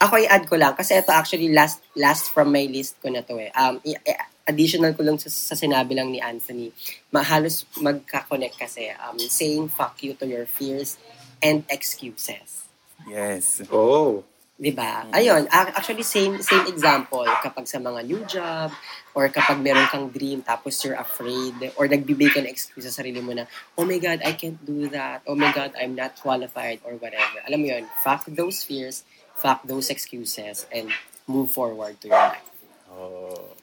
ako 0.00 0.16
i-add 0.16 0.48
ko 0.48 0.56
lang 0.56 0.72
kasi 0.72 0.96
ito 0.96 1.12
actually 1.12 1.52
last 1.52 1.84
last 1.92 2.32
from 2.32 2.48
my 2.48 2.64
list 2.64 2.96
ko 3.04 3.12
na 3.12 3.20
to 3.20 3.36
eh. 3.36 3.52
Um 3.52 3.76
i- 3.84 4.00
i- 4.00 4.20
additional 4.50 4.92
ko 4.98 5.06
lang 5.06 5.16
sa, 5.22 5.30
sa 5.30 5.54
sinabi 5.54 5.94
lang 5.94 6.10
ni 6.10 6.18
Anthony. 6.18 6.74
Mahalos 7.14 7.62
magka-connect 7.78 8.58
kasi 8.58 8.90
um 8.98 9.16
saying 9.16 9.70
fuck 9.70 9.94
you 10.02 10.18
to 10.18 10.26
your 10.26 10.44
fears 10.50 10.98
and 11.38 11.62
excuses. 11.70 12.66
Yes. 13.06 13.62
Oh. 13.70 14.26
'Di 14.60 14.76
ba? 14.76 15.08
Ayun, 15.16 15.48
ac- 15.48 15.72
actually 15.72 16.04
same 16.04 16.36
same 16.44 16.68
example 16.68 17.24
kapag 17.40 17.64
sa 17.64 17.80
mga 17.80 18.00
new 18.04 18.20
job 18.28 18.68
or 19.16 19.24
kapag 19.32 19.56
meron 19.56 19.88
kang 19.88 20.12
dream 20.12 20.44
tapos 20.44 20.76
you're 20.84 21.00
afraid 21.00 21.56
or 21.80 21.88
nagbibigay 21.88 22.28
ka 22.28 22.44
ng 22.44 22.52
excuse 22.52 22.84
sa 22.84 23.00
sarili 23.00 23.24
mo 23.24 23.32
na 23.32 23.48
oh 23.80 23.88
my 23.88 23.96
god, 23.96 24.20
I 24.20 24.36
can't 24.36 24.60
do 24.60 24.92
that. 24.92 25.24
Oh 25.24 25.32
my 25.32 25.48
god, 25.56 25.72
I'm 25.80 25.96
not 25.96 26.20
qualified 26.20 26.84
or 26.84 27.00
whatever. 27.00 27.40
Alam 27.48 27.58
mo 27.64 27.66
'yun, 27.72 27.88
fuck 28.04 28.28
those 28.28 28.60
fears, 28.60 29.08
fuck 29.40 29.64
those 29.64 29.88
excuses 29.88 30.68
and 30.68 30.92
move 31.24 31.48
forward 31.48 31.96
to 32.04 32.12
your 32.12 32.20
life. 32.20 32.44
Oh. 32.92 33.56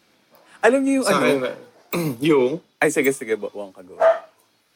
Alam 0.67 0.83
niyo 0.83 0.93
yung 0.99 1.07
Sa 1.07 1.15
ano? 1.15 1.23
akin, 1.23 1.39
yung, 2.29 2.51
Ay, 2.77 2.91
sige, 2.91 3.09
sige, 3.09 3.33
bu- 3.33 3.49
buwang 3.49 3.71
ka 3.71 3.81
go. 3.81 3.95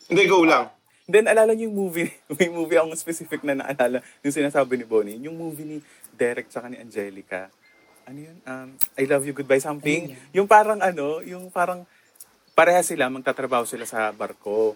hindi, 0.08 0.24
go 0.26 0.42
lang. 0.42 0.72
Then, 1.04 1.28
alala 1.28 1.52
niyo 1.52 1.68
yung 1.68 1.76
movie, 1.78 2.08
may 2.40 2.48
movie 2.48 2.80
akong 2.80 2.96
specific 2.96 3.44
na 3.44 3.54
naalala, 3.54 4.00
yung 4.22 4.32
sinasabi 4.32 4.80
ni 4.80 4.86
Bonnie, 4.86 5.20
yung 5.20 5.36
movie 5.36 5.68
ni 5.68 5.78
Derek 6.10 6.48
tsaka 6.48 6.72
ni 6.72 6.80
Angelica. 6.80 7.52
Ano 8.02 8.18
yun? 8.18 8.38
Um, 8.44 8.70
I 8.96 9.04
love 9.04 9.24
you, 9.24 9.32
goodbye, 9.32 9.60
something. 9.60 10.10
Ano? 10.10 10.32
Yung 10.34 10.48
parang 10.48 10.80
ano, 10.80 11.20
yung 11.22 11.52
parang, 11.52 11.84
pareha 12.52 12.80
sila, 12.80 13.08
magtatrabaho 13.08 13.64
sila 13.64 13.84
sa 13.84 14.10
barko. 14.10 14.76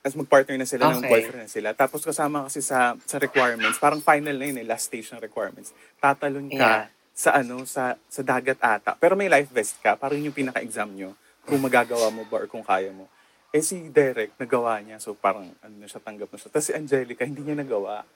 Tapos 0.00 0.16
mag-partner 0.16 0.56
na 0.56 0.64
sila 0.64 0.88
ng 0.90 1.00
Okay. 1.00 1.10
boyfriend 1.10 1.42
na 1.44 1.50
sila. 1.50 1.68
Tapos 1.70 2.00
kasama 2.00 2.48
kasi 2.48 2.60
sa 2.60 2.96
sa 3.04 3.16
requirements, 3.16 3.76
parang 3.76 4.00
final 4.00 4.32
na 4.32 4.44
yun 4.44 4.56
eh, 4.56 4.64
last 4.64 4.88
stage 4.88 5.08
ng 5.10 5.20
requirements. 5.20 5.72
Tatalon 5.96 6.48
ka 6.48 6.56
Yeah. 6.56 6.84
Sa 7.14 7.36
ano, 7.36 7.66
sa 7.68 7.96
sa 8.08 8.22
dagat 8.24 8.58
ata. 8.62 8.96
Pero 8.96 9.14
may 9.14 9.28
life 9.28 9.50
vest 9.52 9.78
ka, 9.82 9.96
parang 9.98 10.20
yung 10.20 10.34
pinaka-exam 10.34 10.88
nyo, 10.92 11.12
kung 11.44 11.60
magagawa 11.60 12.08
mo 12.12 12.24
ba 12.28 12.44
or 12.44 12.48
kung 12.48 12.64
kaya 12.64 12.94
mo. 12.94 13.10
Eh 13.50 13.64
si 13.64 13.90
Derek, 13.90 14.38
nagawa 14.38 14.78
niya. 14.78 15.02
So 15.02 15.18
parang 15.18 15.50
ano 15.58 15.74
na 15.74 15.90
siya, 15.90 15.98
tanggap 15.98 16.30
na 16.30 16.38
siya. 16.38 16.50
Tapos 16.54 16.66
si 16.70 16.72
Angelica, 16.72 17.26
hindi 17.26 17.42
niya 17.42 17.58
nagawa. 17.58 18.06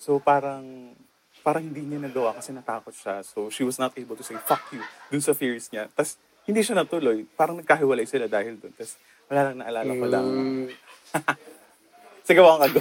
So 0.00 0.16
parang 0.16 0.96
parang 1.44 1.62
hindi 1.68 1.84
niya 1.84 2.00
nagawa 2.02 2.34
kasi 2.34 2.56
natakot 2.56 2.96
siya. 2.96 3.20
So 3.20 3.52
she 3.52 3.62
was 3.68 3.76
not 3.76 3.92
able 4.00 4.16
to 4.16 4.24
say, 4.24 4.36
fuck 4.40 4.64
you, 4.72 4.80
dun 5.12 5.20
sa 5.20 5.36
fears 5.36 5.68
niya. 5.68 5.92
Tapos 5.92 6.16
hindi 6.48 6.64
siya 6.64 6.80
natuloy. 6.80 7.28
Parang 7.36 7.60
nagkahiwalay 7.60 8.08
sila 8.08 8.26
dahil 8.26 8.56
dun. 8.56 8.72
Tapos 8.72 8.96
wala 9.28 9.40
lang 9.52 9.56
naalala 9.60 9.92
ko 9.92 10.06
lang. 10.08 10.26
Mm, 10.26 10.66
Sige, 12.28 12.40
wala 12.44 12.64
ka 12.64 12.76
go. 12.76 12.80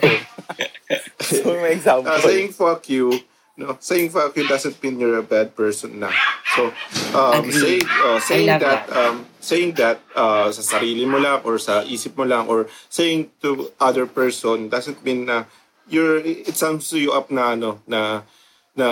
so 1.24 1.56
may 1.64 1.76
example. 1.76 2.12
Uh, 2.12 2.20
saying 2.20 2.52
fuck 2.52 2.84
you, 2.92 3.16
no, 3.58 3.76
saying 3.82 4.14
fuck 4.14 4.38
you 4.38 4.48
doesn't 4.48 4.78
mean 4.82 5.02
you're 5.02 5.18
a 5.18 5.26
bad 5.26 5.58
person 5.58 6.00
na. 6.00 6.14
So, 6.54 6.72
um, 7.18 7.52
say, 7.52 7.82
uh, 7.82 8.22
saying 8.22 8.48
that, 8.48 8.62
that. 8.62 8.90
um, 8.94 9.26
saying 9.42 9.74
that 9.82 9.98
uh, 10.16 10.50
sa 10.54 10.78
sarili 10.78 11.10
mo 11.10 11.18
lang 11.18 11.42
or 11.42 11.58
sa 11.58 11.82
isip 11.82 12.14
mo 12.14 12.24
lang 12.24 12.46
or 12.46 12.70
saying 12.88 13.34
to 13.42 13.74
other 13.82 14.06
person 14.06 14.70
doesn't 14.70 15.02
mean 15.02 15.26
na 15.26 15.50
you're, 15.90 16.22
it 16.22 16.54
sums 16.54 16.92
you 16.94 17.12
up 17.12 17.32
na, 17.32 17.58
ano, 17.58 17.82
na, 17.88 18.22
na 18.76 18.88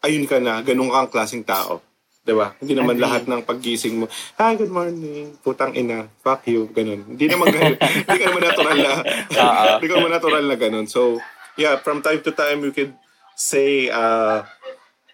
ayun 0.00 0.24
ka 0.24 0.40
na, 0.40 0.64
ganun 0.64 0.90
kang 0.90 1.12
klaseng 1.12 1.44
tao. 1.44 1.82
'Di 2.26 2.34
ba? 2.34 2.58
Hindi 2.58 2.74
naman 2.74 2.98
Agree. 2.98 3.04
lahat 3.06 3.22
ng 3.30 3.42
paggising 3.46 4.02
mo, 4.02 4.10
hi, 4.34 4.58
good 4.58 4.72
morning, 4.72 5.38
putang 5.46 5.78
ina, 5.78 6.10
fuck 6.26 6.42
you, 6.50 6.66
ganun. 6.74 7.06
Hindi 7.06 7.30
naman 7.30 7.54
ganun. 7.54 7.78
Hindi 8.02 8.18
ka 8.18 8.26
naman 8.26 8.42
natural 8.42 8.78
na. 8.82 8.92
Hindi 9.78 9.86
ka 9.86 9.94
naman 9.94 10.12
natural 10.12 10.44
na 10.50 10.56
ganun. 10.58 10.86
So, 10.90 11.22
yeah, 11.54 11.78
from 11.78 12.02
time 12.02 12.18
to 12.26 12.34
time, 12.34 12.66
you 12.66 12.74
could 12.74 12.98
say, 13.36 13.92
uh, 13.92 14.42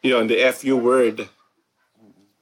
you 0.01 0.15
know, 0.15 0.23
the 0.25 0.39
FU 0.55 0.79
word. 0.79 1.27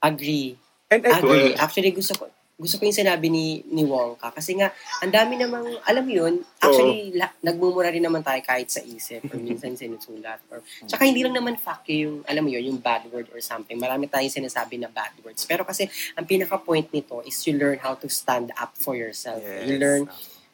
agree. 0.03 0.57
And, 0.91 1.07
and, 1.07 1.15
Agree. 1.23 1.55
Well- 1.55 1.61
Actually, 1.61 1.91
gusto 1.93 2.15
ko 2.15 2.29
gusto 2.61 2.77
ko 2.77 2.85
yung 2.85 2.93
sinabi 2.93 3.33
ni 3.33 3.65
ni 3.73 3.89
Wongka 3.89 4.37
kasi 4.37 4.53
nga 4.53 4.69
ang 5.01 5.09
dami 5.09 5.41
namang 5.41 5.65
alam 5.81 6.05
mo 6.05 6.13
yun 6.13 6.45
actually 6.61 7.09
la, 7.17 7.33
nagmumura 7.41 7.89
rin 7.89 8.05
naman 8.05 8.21
tayo 8.21 8.37
kahit 8.45 8.69
sa 8.69 8.85
isip 8.85 9.25
or 9.33 9.41
minsan 9.41 9.73
sinusulat 9.73 10.45
or 10.53 10.61
tsaka 10.85 11.09
hindi 11.09 11.25
lang 11.25 11.33
naman 11.33 11.57
fuck 11.57 11.89
you 11.89 11.97
yung 12.05 12.17
alam 12.29 12.45
mo 12.45 12.53
yun 12.53 12.69
yung 12.69 12.77
bad 12.77 13.09
word 13.09 13.33
or 13.33 13.41
something 13.41 13.81
marami 13.81 14.13
tayong 14.13 14.29
sinasabi 14.45 14.77
na 14.77 14.93
bad 14.93 15.09
words 15.25 15.49
pero 15.49 15.65
kasi 15.65 15.89
ang 16.13 16.29
pinaka 16.29 16.61
point 16.61 16.85
nito 16.93 17.25
is 17.25 17.41
you 17.49 17.57
learn 17.57 17.81
how 17.81 17.97
to 17.97 18.13
stand 18.13 18.53
up 18.61 18.77
for 18.77 18.93
yourself 18.93 19.41
you 19.41 19.81
Yes. 19.81 19.81
learn 19.81 20.03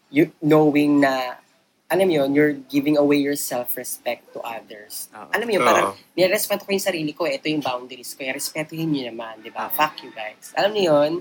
you 0.06 0.30
knowing 0.38 1.02
na 1.02 1.42
alam 1.86 2.10
mo 2.10 2.14
yun, 2.18 2.34
you're 2.34 2.54
giving 2.66 2.98
away 2.98 3.22
your 3.22 3.38
self-respect 3.38 4.34
to 4.34 4.42
others. 4.42 5.06
Oo. 5.14 5.30
Alam 5.30 5.46
mo 5.46 5.52
yun, 5.54 5.62
parang 5.62 5.94
nirespeto 6.18 6.66
ko 6.66 6.74
yung 6.74 6.82
sarili 6.82 7.14
ko, 7.14 7.30
ito 7.30 7.46
yung 7.46 7.62
boundaries 7.62 8.18
ko, 8.18 8.26
respetuhin 8.26 8.90
nyo 8.90 9.14
naman, 9.14 9.38
di 9.38 9.54
ba? 9.54 9.70
Fuck 9.70 10.02
you 10.02 10.10
guys. 10.10 10.50
Alam 10.58 10.74
niyo 10.74 10.90
yun? 10.90 11.12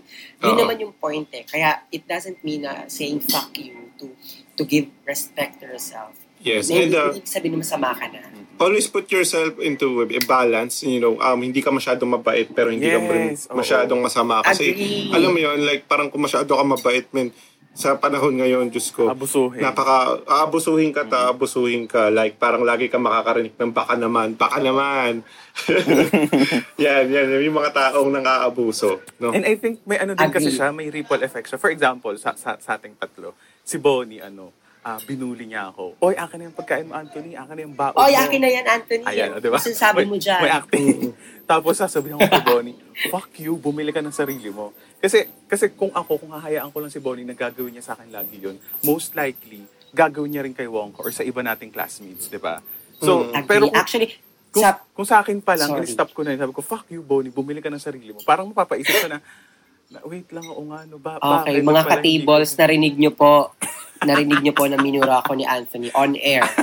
Yun 0.42 0.54
Oo. 0.54 0.62
naman 0.66 0.76
yung 0.82 0.94
point 0.98 1.30
eh. 1.38 1.46
Kaya 1.46 1.86
it 1.94 2.10
doesn't 2.10 2.42
mean 2.42 2.66
na 2.66 2.90
saying 2.90 3.22
fuck 3.22 3.54
you 3.62 3.94
to 4.02 4.10
to 4.58 4.66
give 4.66 4.90
respect 5.06 5.62
to 5.62 5.70
yourself. 5.70 6.18
Yes, 6.42 6.70
Na 6.70 6.82
and 6.82 6.90
hindi 6.90 6.98
uh, 6.98 7.10
hindi 7.14 7.26
sabihin 7.26 7.54
na 7.58 7.62
masama 7.62 7.90
ka 7.94 8.06
na. 8.10 8.22
always 8.56 8.88
put 8.88 9.12
yourself 9.12 9.60
into 9.60 10.02
a 10.02 10.22
balance, 10.24 10.82
you 10.82 11.00
know, 11.00 11.20
um, 11.20 11.42
hindi 11.42 11.60
ka 11.60 11.70
masyadong 11.70 12.08
mabait 12.08 12.48
pero 12.48 12.72
hindi 12.72 12.88
ka 12.88 13.00
rin 13.04 13.36
Yes, 13.36 13.52
oo. 13.52 13.58
masyadong 13.60 14.00
masama. 14.00 14.40
Kasi, 14.42 14.72
Agree. 14.72 15.12
alam 15.12 15.30
mo 15.36 15.40
yun, 15.42 15.60
like, 15.62 15.84
parang 15.86 16.08
kung 16.08 16.24
masyado 16.24 16.48
ka 16.48 16.64
mabait, 16.64 17.04
men, 17.12 17.36
sa 17.76 18.00
panahon 18.00 18.40
ngayon, 18.40 18.72
Diyos 18.72 18.88
ko, 18.96 19.12
Abusuhin. 19.12 19.60
napaka, 19.60 20.24
aabusuhin 20.24 20.96
ka, 20.96 21.04
ta, 21.04 21.28
abusuhin 21.28 21.92
ka, 21.92 22.08
like, 22.08 22.40
parang 22.40 22.64
lagi 22.64 22.88
ka 22.88 22.96
makakarinig 22.96 23.52
ng 23.60 23.76
baka 23.76 24.00
naman, 24.00 24.32
baka 24.40 24.64
naman. 24.64 25.28
yan, 26.80 27.12
yan, 27.12 27.28
yung 27.44 27.60
mga 27.60 27.76
taong 27.76 28.16
nang-aabuso. 28.16 29.04
No? 29.20 29.36
And 29.36 29.44
I 29.44 29.60
think 29.60 29.84
may 29.84 30.00
ano 30.00 30.16
din 30.16 30.32
kasi 30.32 30.56
siya, 30.56 30.72
may 30.72 30.88
ripple 30.88 31.20
effect 31.20 31.52
siya. 31.52 31.60
For 31.60 31.68
example, 31.68 32.16
sa, 32.16 32.32
sa, 32.40 32.56
sa 32.56 32.80
ating 32.80 32.96
tatlo, 32.96 33.36
si 33.60 33.76
Bonnie, 33.76 34.24
ano, 34.24 34.56
ah, 34.86 35.02
binuli 35.04 35.44
niya 35.44 35.74
ako. 35.74 36.00
Oy, 36.00 36.16
akin 36.16 36.36
na 36.40 36.44
yung 36.48 36.56
pagkain 36.56 36.86
mo, 36.88 36.94
Anthony. 36.96 37.36
Akin 37.36 37.54
na 37.58 37.62
yung 37.66 37.76
baon 37.76 37.98
Oy, 37.98 38.14
mo. 38.14 38.22
akin 38.24 38.40
na 38.40 38.50
yan, 38.56 38.66
Anthony. 38.70 39.04
Ayan, 39.04 39.28
o, 39.36 39.44
di 39.44 39.50
ba? 39.52 39.58
Ano 39.58 39.66
sinasabi 39.66 40.00
May- 40.06 40.10
mo 40.10 40.16
dyan? 40.16 40.42
May 40.46 40.54
acting. 40.54 41.12
Tapos 41.46 41.78
sasabihin 41.78 42.18
ko 42.18 42.26
kay 42.26 42.42
Bonnie, 42.42 42.78
fuck 43.14 43.30
you, 43.38 43.54
bumili 43.58 43.94
ka 43.94 44.02
ng 44.02 44.14
sarili 44.14 44.50
mo. 44.50 44.74
Kasi, 45.06 45.30
kasi 45.46 45.66
kung 45.78 45.94
ako, 45.94 46.18
kung 46.18 46.34
hahayaan 46.34 46.74
ko 46.74 46.82
lang 46.82 46.90
si 46.90 46.98
Bonnie 46.98 47.22
na 47.22 47.38
gagawin 47.38 47.78
niya 47.78 47.86
sa 47.86 47.94
akin 47.94 48.10
lagi 48.10 48.42
yun, 48.42 48.58
most 48.82 49.14
likely, 49.14 49.62
gagawin 49.94 50.34
niya 50.34 50.42
rin 50.42 50.58
kay 50.58 50.66
Wongka 50.66 51.06
or 51.06 51.14
sa 51.14 51.22
iba 51.22 51.46
nating 51.46 51.70
classmates, 51.70 52.26
di 52.26 52.42
ba? 52.42 52.58
So, 52.98 53.30
Agree. 53.30 53.46
pero 53.46 53.70
kung, 53.70 53.78
Actually, 53.78 54.18
kung, 54.50 54.66
sa, 54.66 54.82
kung 54.98 55.06
sa 55.06 55.22
akin 55.22 55.38
pa 55.46 55.54
lang, 55.54 55.70
Sorry. 55.78 55.94
stop 55.94 56.10
ko 56.10 56.26
na 56.26 56.34
yun. 56.34 56.42
Sabi 56.42 56.54
ko, 56.58 56.66
fuck 56.66 56.90
you, 56.90 57.06
Bonnie, 57.06 57.30
bumili 57.30 57.62
ka 57.62 57.70
ng 57.70 57.78
sarili 57.78 58.18
mo. 58.18 58.26
Parang 58.26 58.50
mapapaisip 58.50 59.06
ko 59.06 59.06
na, 59.06 59.22
na 59.94 60.02
wait 60.10 60.26
lang, 60.34 60.50
o 60.50 60.66
nga, 60.74 60.90
no, 60.90 60.98
ba, 60.98 61.22
okay, 61.22 61.62
mga 61.62 61.86
hindi 61.86 61.92
ka-tables, 61.94 62.50
ko- 62.50 62.58
narinig 62.66 62.96
nyo 62.98 63.12
po, 63.14 63.54
narinig 64.02 64.42
nyo 64.42 64.54
po 64.58 64.66
na 64.66 64.82
minura 64.82 65.22
ako 65.22 65.38
ni 65.38 65.46
Anthony 65.46 65.94
on 65.94 66.18
air. 66.18 66.42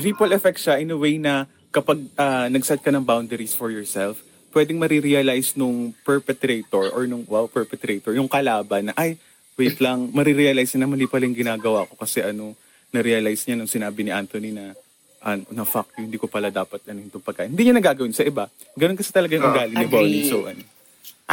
ripple 0.00 0.32
effect 0.32 0.58
siya 0.60 0.80
in 0.80 0.88
a 0.88 0.96
way 0.96 1.20
na 1.20 1.44
kapag 1.72 2.00
ah, 2.16 2.48
nag-set 2.48 2.80
ka 2.80 2.88
ng 2.88 3.04
boundaries 3.04 3.52
for 3.52 3.68
yourself, 3.68 4.20
pwedeng 4.52 4.78
marirealize 4.78 5.56
nung 5.56 5.96
perpetrator 6.04 6.92
or 6.92 7.08
nung 7.08 7.24
wow 7.26 7.48
perpetrator, 7.48 8.12
yung 8.12 8.28
kalaban 8.28 8.92
na 8.92 8.94
ay, 8.94 9.16
wait 9.56 9.80
lang, 9.80 10.12
marirealize 10.12 10.76
na 10.76 10.86
mali 10.86 11.08
pala 11.08 11.24
yung 11.24 11.36
ginagawa 11.36 11.88
ko 11.88 11.96
kasi 11.96 12.20
ano, 12.20 12.52
na-realize 12.92 13.48
niya 13.48 13.56
nung 13.56 13.68
sinabi 13.68 14.04
ni 14.04 14.12
Anthony 14.12 14.52
na 14.52 14.76
ah, 15.24 15.38
na 15.48 15.64
fuck 15.64 15.88
you, 15.96 16.04
hindi 16.04 16.20
ko 16.20 16.28
pala 16.28 16.52
dapat 16.52 16.84
ano 16.92 17.00
yung 17.00 17.12
pagkain. 17.24 17.50
Hindi 17.54 17.70
niya 17.70 17.76
nagagawin 17.80 18.12
sa 18.12 18.26
iba. 18.26 18.52
Ganun 18.76 18.98
kasi 19.00 19.10
talaga 19.14 19.32
yung 19.38 19.46
Ah, 19.48 19.52
ugali 19.56 19.72
ni 19.72 19.86
agree. 19.86 19.94
Bonnie. 19.96 20.28
So, 20.28 20.44
ano. 20.44 20.62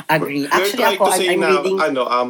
Agree. 0.07 0.47
Actually, 0.47 0.87
ako, 0.95 1.03
to 1.03 1.11
say 1.19 1.27
I'm, 1.27 1.35
I'm 1.35 1.41
na, 1.43 1.49
reading... 1.59 1.79
ano, 1.83 2.01
um, 2.07 2.29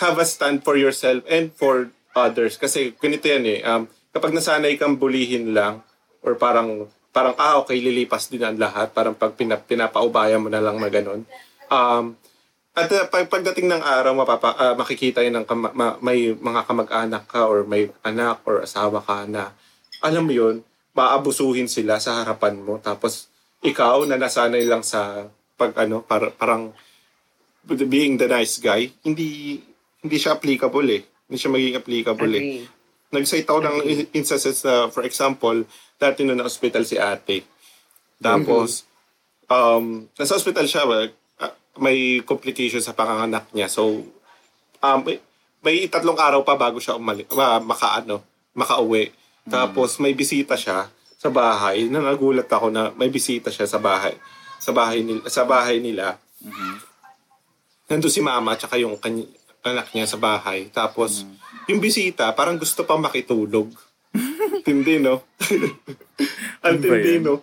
have 0.00 0.16
a 0.16 0.26
stand 0.26 0.64
for 0.64 0.80
yourself 0.80 1.20
and 1.28 1.52
for 1.52 1.92
others. 2.16 2.56
Kasi 2.56 2.96
ganito 2.96 3.28
yan 3.28 3.44
eh, 3.44 3.58
um, 3.66 3.84
kapag 4.14 4.32
nasanay 4.32 4.78
kang 4.80 4.96
bulihin 4.96 5.52
lang, 5.52 5.84
or 6.24 6.38
parang, 6.38 6.88
parang, 7.10 7.34
ah, 7.38 7.58
okay, 7.62 7.78
lilipas 7.78 8.30
din 8.30 8.42
ang 8.42 8.58
lahat, 8.58 8.94
parang 8.94 9.14
pag 9.14 9.34
pinap, 9.34 9.66
pinapaubaya 9.66 10.38
mo 10.38 10.46
na 10.46 10.62
lang 10.62 10.78
na 10.78 10.90
ganun. 10.90 11.26
Um, 11.70 12.14
at 12.70 12.86
uh, 12.86 13.06
pag, 13.10 13.26
pagdating 13.26 13.66
ng 13.66 13.82
araw, 13.82 14.14
mapapa, 14.14 14.54
ah, 14.54 14.74
makikita 14.78 15.20
yun 15.20 15.42
ng 15.42 15.46
kama- 15.46 15.74
ma- 15.74 15.98
may 15.98 16.32
mga 16.32 16.60
kamag-anak 16.66 17.24
ka 17.26 17.50
or 17.50 17.66
may 17.66 17.90
anak 18.06 18.42
or 18.46 18.62
asawa 18.62 19.02
ka 19.02 19.26
na, 19.26 19.50
alam 20.00 20.22
mo 20.22 20.32
yun, 20.32 20.62
maabusuhin 20.94 21.66
sila 21.66 21.98
sa 21.98 22.22
harapan 22.22 22.58
mo. 22.62 22.78
Tapos, 22.78 23.26
ikaw 23.60 24.06
na 24.08 24.16
nasanay 24.16 24.64
lang 24.64 24.80
sa 24.80 25.26
pag 25.58 25.76
ano, 25.76 26.00
par, 26.00 26.32
parang 26.38 26.72
being 27.66 28.16
the 28.16 28.24
nice 28.24 28.56
guy, 28.56 28.88
hindi 29.04 29.60
hindi 30.00 30.16
siya 30.16 30.40
applicable 30.40 30.88
eh. 30.88 31.02
Hindi 31.28 31.36
siya 31.36 31.52
magiging 31.52 31.78
applicable 31.78 32.32
eh. 32.32 32.42
Nag-cite 33.12 33.44
ako 33.44 33.60
ng 33.60 33.76
instances 34.16 34.64
na, 34.64 34.88
for 34.88 35.04
example, 35.04 35.66
dati 36.00 36.24
na 36.24 36.32
na-hospital 36.32 36.88
si 36.88 36.96
ate. 36.96 37.44
Tapos, 38.16 38.88
um, 39.46 40.08
nasa 40.16 40.34
hospital 40.34 40.64
siya, 40.64 40.88
well, 40.88 41.12
ah, 41.36 41.52
may 41.76 42.24
complication 42.24 42.80
sa 42.80 42.96
panganganak 42.96 43.44
niya. 43.52 43.68
So, 43.68 44.08
um, 44.80 44.98
may, 45.04 45.20
may 45.60 45.84
tatlong 45.86 46.16
araw 46.16 46.40
pa 46.40 46.56
bago 46.56 46.80
siya 46.80 46.96
umali, 46.96 47.28
ma, 47.36 47.60
maka, 47.60 48.00
ano, 48.00 48.24
makauwi. 48.56 49.12
Tapos, 49.44 50.00
may 50.00 50.16
bisita 50.16 50.56
siya. 50.56 50.88
sa 51.20 51.28
bahay 51.28 51.84
na 51.84 52.00
nagulat 52.00 52.48
ako 52.48 52.72
na 52.72 52.96
may 52.96 53.12
bisita 53.12 53.52
siya 53.52 53.68
sa 53.68 53.76
bahay. 53.76 54.16
Sa 54.56 54.72
bahay 54.72 55.04
nila. 55.04 55.20
Sa 55.28 55.44
bahay 55.44 55.76
nila. 55.76 56.16
Nandun 57.92 58.08
si 58.08 58.24
mama 58.24 58.56
tsaka 58.56 58.80
yung 58.80 58.96
kany- 58.96 59.28
anak 59.60 59.92
niya 59.92 60.08
sa 60.08 60.16
bahay. 60.16 60.72
Tapos, 60.72 61.28
yung 61.68 61.76
bisita, 61.76 62.32
parang 62.32 62.56
gusto 62.56 62.88
pa 62.88 62.96
makitulog. 62.96 63.68
Tindi, 64.64 64.98
no? 64.98 65.22
Ang 66.64 66.76
Ano 66.76 66.82
tindi, 66.82 67.12
yan? 67.16 67.22
no? 67.24 67.34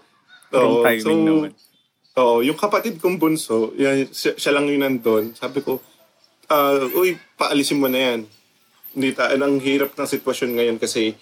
Oo, 0.53 0.83
naman. 0.83 1.51
Oo, 2.17 2.41
yung 2.41 2.57
kapatid 2.57 2.97
kong 2.97 3.19
bunso, 3.21 3.75
yan, 3.77 4.09
siya, 4.09 4.33
siya 4.33 4.51
lang 4.55 4.65
yung 4.65 4.81
nandun. 4.81 5.37
Sabi 5.37 5.61
ko, 5.61 5.77
ah, 6.49 6.81
uy, 6.97 7.13
paalisin 7.37 7.77
mo 7.77 7.85
na 7.85 7.99
yan. 7.99 8.19
Hindi 8.97 9.13
ta, 9.13 9.29
ang 9.29 9.61
hirap 9.61 9.93
ng 9.93 10.09
sitwasyon 10.09 10.57
ngayon 10.57 10.77
kasi, 10.81 11.13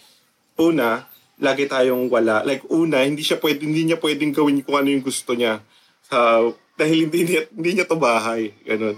una, 0.56 1.04
lagi 1.36 1.68
tayong 1.68 2.08
wala. 2.08 2.48
Like, 2.48 2.64
una, 2.72 3.04
hindi 3.04 3.26
siya 3.26 3.42
pwede, 3.44 3.68
hindi 3.68 3.92
niya 3.92 4.00
pwedeng 4.00 4.32
gawin 4.32 4.64
kung 4.64 4.80
ano 4.80 4.88
yung 4.88 5.04
gusto 5.04 5.36
niya. 5.36 5.60
Sa, 6.08 6.48
dahil 6.80 7.12
hindi 7.12 7.28
niya, 7.28 7.42
hindi 7.52 7.70
niya 7.76 7.90
to 7.90 8.00
bahay. 8.00 8.56
Ganun. 8.64 8.96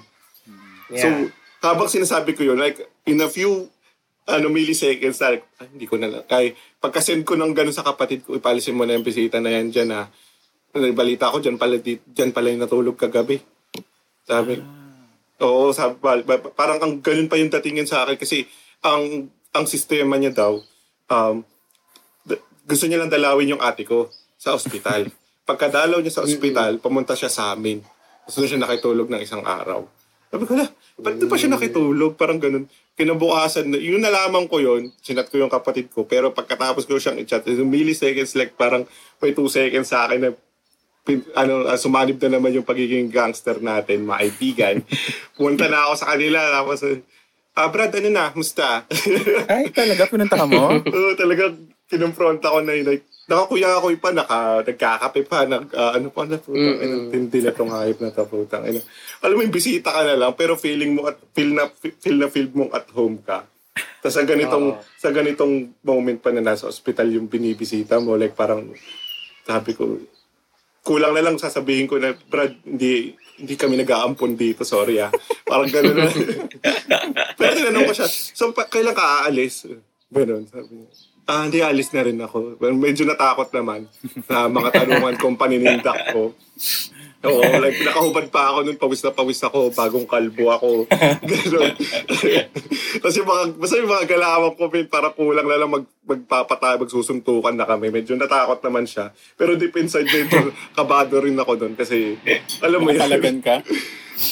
So, 0.93 1.07
Yeah. 1.07 1.27
habang 1.65 1.89
sinasabi 1.89 2.37
ko 2.37 2.45
yun, 2.45 2.61
like, 2.61 2.77
in 3.09 3.17
a 3.19 3.27
few 3.27 3.67
ano, 4.27 4.51
milliseconds, 4.51 5.23
like, 5.23 5.47
ay, 5.57 5.71
hindi 5.71 5.87
ko 5.87 5.95
na 5.95 6.11
lang. 6.11 6.23
Kaya, 6.27 6.51
pagkasend 6.77 7.25
ko 7.25 7.33
ng 7.33 7.53
gano'n 7.53 7.75
sa 7.75 7.85
kapatid 7.85 8.23
ko, 8.23 8.37
ipalisin 8.37 8.77
mo 8.77 8.85
na 8.85 8.93
yung 8.93 9.05
bisita 9.05 9.41
na 9.41 9.49
yan 9.49 9.73
dyan, 9.73 9.89
ha. 9.93 10.05
Balita 10.93 11.33
ko, 11.33 11.41
dyan 11.41 11.57
pala, 11.57 11.81
dyan 11.81 12.31
pala 12.31 12.53
yung 12.53 12.61
natulog 12.61 12.97
kagabi. 12.99 13.41
Sabi. 14.27 14.61
Oo, 15.41 15.73
sabi, 15.73 15.97
parang 16.53 16.81
ang 16.81 16.93
ganun 17.01 17.29
pa 17.29 17.37
yung 17.37 17.53
datingin 17.53 17.85
sa 17.85 18.05
akin 18.05 18.17
kasi 18.17 18.45
ang 18.81 19.29
ang 19.53 19.65
sistema 19.65 20.17
niya 20.17 20.33
daw, 20.33 20.61
um, 21.09 21.41
d- 22.25 22.41
gusto 22.67 22.85
niya 22.85 23.01
lang 23.01 23.09
dalawin 23.09 23.57
yung 23.57 23.63
ate 23.63 23.87
ko 23.87 24.09
sa 24.37 24.53
ospital. 24.53 25.09
Pagkadalaw 25.49 26.03
niya 26.03 26.13
sa 26.13 26.25
ospital, 26.27 26.77
pumunta 26.77 27.17
siya 27.17 27.31
sa 27.31 27.55
amin. 27.55 27.81
Gusto 28.27 28.43
siya 28.43 28.59
nakitulog 28.59 29.07
ng 29.07 29.23
isang 29.23 29.41
araw. 29.41 29.87
Sabi 30.27 30.43
ko 30.43 30.53
na, 30.59 30.67
ba't 30.99 31.15
di 31.15 31.25
pa 31.25 31.39
siya 31.39 31.55
nakitulog? 31.55 32.19
Parang 32.19 32.35
ganun. 32.35 32.67
Kinabukasan, 32.93 33.71
na- 33.71 33.79
yung 33.79 34.03
nalaman 34.03 34.43
ko 34.45 34.59
yon 34.59 34.91
sinat 34.99 35.31
ko 35.31 35.39
yung 35.39 35.47
kapatid 35.47 35.87
ko, 35.87 36.03
pero 36.03 36.35
pagkatapos 36.35 36.83
ko 36.83 36.99
siyang 36.99 37.15
i-chat, 37.17 37.47
yung 37.47 37.71
milliseconds, 37.71 38.35
like 38.35 38.53
parang 38.53 38.83
may 39.17 39.31
two 39.31 39.47
seconds 39.47 39.87
sa 39.87 40.03
akin 40.03 40.19
na 40.19 40.29
pin- 41.07 41.23
ano, 41.31 41.63
ah, 41.63 41.79
sumanib 41.79 42.19
na 42.19 42.35
naman 42.35 42.51
yung 42.51 42.67
pagiging 42.67 43.07
gangster 43.07 43.63
natin, 43.63 44.03
mga 44.03 44.19
kaibigan. 44.19 44.75
Pumunta 45.39 45.71
na 45.71 45.87
ako 45.87 45.93
sa 45.95 46.11
kanila, 46.11 46.39
tapos, 46.51 46.83
ah, 47.55 47.67
Brad, 47.71 47.95
ano 47.95 48.09
na, 48.11 48.25
musta? 48.35 48.83
Ay, 49.47 49.71
talaga, 49.71 50.11
pinunta 50.11 50.35
ka 50.35 50.43
mo? 50.43 50.75
Oo, 50.95 51.15
talaga, 51.15 51.55
kinonfront 51.87 52.43
ako 52.43 52.67
na 52.67 52.75
yun, 52.75 52.83
like, 52.83 53.06
nakakuya 53.27 53.75
ako 53.75 53.87
pa, 53.99 54.09
naka, 54.15 54.39
nagkakape 54.63 55.21
pa, 55.27 55.43
nag, 55.43 55.67
ah, 55.75 55.99
ano 55.99 56.07
pa 56.07 56.23
na, 56.23 56.39
putang, 56.39 56.79
mm 56.79 57.11
tindi 57.11 57.39
na 57.43 57.51
tong 57.51 57.71
hayop 57.71 57.99
na 57.99 58.15
to, 58.15 58.23
putang, 58.23 58.63
ina. 58.63 58.79
Alam 59.19 59.35
mo, 59.35 59.41
yung 59.43 59.55
bisita 59.55 59.91
ka 59.91 60.01
na 60.07 60.15
lang, 60.15 60.31
pero 60.33 60.55
feeling 60.55 60.95
mo, 60.95 61.11
at, 61.11 61.19
feel 61.35 61.51
na, 61.51 61.67
feel 61.75 62.17
na 62.17 62.31
feel 62.31 62.47
mong 62.55 62.71
at 62.71 62.87
home 62.95 63.19
ka. 63.19 63.43
Tapos 63.99 64.15
sa 64.15 64.23
ganitong, 64.23 64.79
Oo. 64.79 64.81
sa 64.95 65.11
ganitong 65.11 65.75
moment 65.83 66.19
pa 66.23 66.31
na 66.31 66.41
nasa 66.41 66.71
ospital 66.71 67.11
yung 67.11 67.27
binibisita 67.27 67.99
mo, 67.99 68.15
like 68.15 68.33
parang, 68.33 68.71
sabi 69.43 69.75
ko, 69.75 69.99
kulang 70.87 71.11
na 71.11 71.19
lang 71.19 71.35
sasabihin 71.35 71.91
ko 71.91 71.99
na, 71.99 72.15
Brad, 72.15 72.63
hindi, 72.63 73.11
hindi 73.43 73.53
kami 73.59 73.75
nag-aampon 73.83 74.39
dito, 74.39 74.63
sorry 74.63 75.03
ah. 75.03 75.11
Parang 75.43 75.67
gano'n 75.67 75.95
na. 75.99 76.07
Pero 77.37 77.51
tinanong 77.59 77.91
ko 77.91 77.93
siya, 77.93 78.07
so 78.07 78.55
pa, 78.55 78.71
kailan 78.71 78.95
ka 78.95 79.27
aalis? 79.27 79.67
Ganun, 80.07 80.47
sabi 80.47 80.79
niya. 80.79 80.87
Ah, 81.27 81.43
hindi, 81.43 81.59
alis 81.59 81.91
na 81.91 82.07
rin 82.07 82.15
ako. 82.23 82.55
Well, 82.55 82.71
medyo 82.79 83.03
natakot 83.03 83.51
naman 83.51 83.91
na 84.31 84.47
mga 84.57 84.69
tanungan 84.71 85.15
kong 85.19 85.35
paninindak 85.35 86.15
ko. 86.15 86.31
Oo, 87.27 87.43
like, 87.59 87.83
nakahubad 87.83 88.31
pa 88.31 88.53
ako 88.53 88.57
nun, 88.63 88.79
pawis 88.79 89.03
na 89.03 89.11
pawis 89.11 89.43
ako, 89.43 89.75
bagong 89.75 90.07
kalbo 90.07 90.55
ako. 90.55 90.87
Ganun. 91.27 91.75
Kasi 93.03 93.19
mga, 93.27 93.43
basta 93.59 93.75
yung 93.75 93.91
mga 93.91 94.07
galawang 94.07 94.55
ko, 94.55 94.71
para 94.87 95.11
kulang 95.11 95.49
na 95.51 95.59
lang 95.59 95.67
mag, 95.67 95.85
magpapatay, 96.07 96.79
magsusuntukan 96.79 97.59
na 97.59 97.67
kami. 97.67 97.91
Medyo 97.91 98.15
natakot 98.15 98.63
naman 98.63 98.87
siya. 98.87 99.11
Pero 99.35 99.59
deep 99.59 99.75
inside, 99.75 100.07
medyo 100.07 100.55
kabado 100.71 101.19
rin 101.19 101.35
ako 101.35 101.59
doon 101.59 101.73
kasi, 101.75 102.15
alam 102.63 102.79
mo 102.79 102.95
yan. 102.95 103.03
Nakalagan 103.03 103.39
ka? 103.43 103.55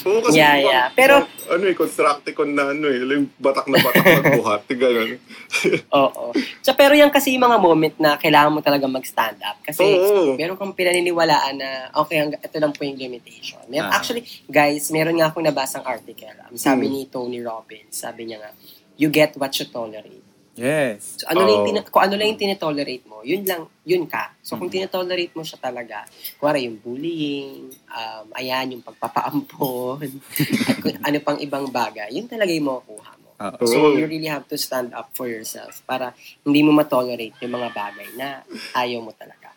Oo, 0.04 0.18
kasi 0.20 0.36
Yeah, 0.36 0.54
mga- 0.56 0.66
yeah. 0.66 0.88
Pero- 0.92 1.22
mga- 1.24 1.34
ano 1.48 1.64
eh, 1.64 1.76
constructicon 1.76 2.50
na 2.52 2.64
ano 2.68 2.86
eh, 2.86 2.98
yung 2.98 3.30
batak 3.36 3.68
na 3.68 3.78
batak 3.78 4.02
magbuhat, 4.20 4.66
gano'n. 4.68 5.10
Oo. 6.02 6.34
So, 6.60 6.74
pero 6.74 6.92
yan 6.92 7.08
kasi 7.08 7.32
yung 7.32 7.46
mga 7.46 7.58
moment 7.58 7.96
na 7.96 8.18
kailangan 8.18 8.50
mo 8.50 8.60
talaga 8.60 8.88
mag-stand 8.88 9.38
up. 9.40 9.62
Kasi 9.62 9.86
Oo. 9.86 10.34
meron 10.34 10.58
kang 10.58 10.74
pinaniniwalaan 10.74 11.56
na, 11.56 11.70
okay, 11.94 12.18
hanggang, 12.18 12.42
ito 12.42 12.58
lang 12.58 12.74
po 12.74 12.82
yung 12.82 12.98
limitation. 12.98 13.62
Meron, 13.68 13.88
Ah. 13.88 13.96
Actually, 13.96 14.26
guys, 14.44 14.90
meron 14.90 15.14
nga 15.16 15.30
akong 15.30 15.46
nabasang 15.46 15.86
article. 15.86 16.34
Um, 16.44 16.58
sabi 16.58 16.90
Hmm. 16.90 16.94
ni 16.96 17.02
Tony 17.06 17.40
Robbins, 17.40 17.94
sabi 17.94 18.26
niya 18.26 18.42
nga, 18.42 18.52
you 18.96 19.08
get 19.08 19.38
what 19.38 19.54
you 19.54 19.68
tolerate. 19.68 20.25
Yes. 20.56 21.20
So, 21.20 21.28
ano 21.28 21.44
lang 21.44 21.52
yung 21.52 21.64
Oo. 21.64 21.70
tina- 21.70 21.88
kung 21.92 22.04
ano 22.08 22.14
lang 22.16 22.28
yung 22.32 22.40
tinetolerate 22.40 23.06
mo, 23.12 23.20
yun 23.28 23.44
lang, 23.44 23.68
yun 23.84 24.08
ka. 24.08 24.32
So, 24.40 24.56
kung 24.56 24.72
tinetolerate 24.72 25.36
mo 25.36 25.44
siya 25.44 25.60
talaga, 25.60 26.08
kuwara 26.40 26.56
yung 26.64 26.80
bullying, 26.80 27.76
um, 27.92 28.26
ayan, 28.40 28.80
yung 28.80 28.84
pagpapaampon, 28.84 30.08
at 30.72 30.76
kung 30.80 30.96
ano 31.04 31.18
pang 31.20 31.40
ibang 31.44 31.68
bagay, 31.68 32.08
yun 32.16 32.32
talaga 32.32 32.56
yung 32.56 32.72
makukuha 32.72 33.12
mo. 33.20 33.30
Oo. 33.36 33.66
So, 33.68 33.76
Oo. 33.92 34.00
you 34.00 34.08
really 34.08 34.32
have 34.32 34.48
to 34.48 34.56
stand 34.56 34.96
up 34.96 35.12
for 35.12 35.28
yourself 35.28 35.84
para 35.84 36.16
hindi 36.48 36.64
mo 36.64 36.72
matolerate 36.72 37.36
yung 37.44 37.52
mga 37.52 37.70
bagay 37.76 38.08
na 38.16 38.48
ayaw 38.80 39.04
mo 39.04 39.12
talaga. 39.12 39.52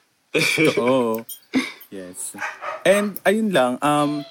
Oo. 0.83 1.23
Yes. 1.89 2.37
And 2.85 3.17
ayun 3.23 3.55
lang, 3.55 3.79
um, 3.81 4.27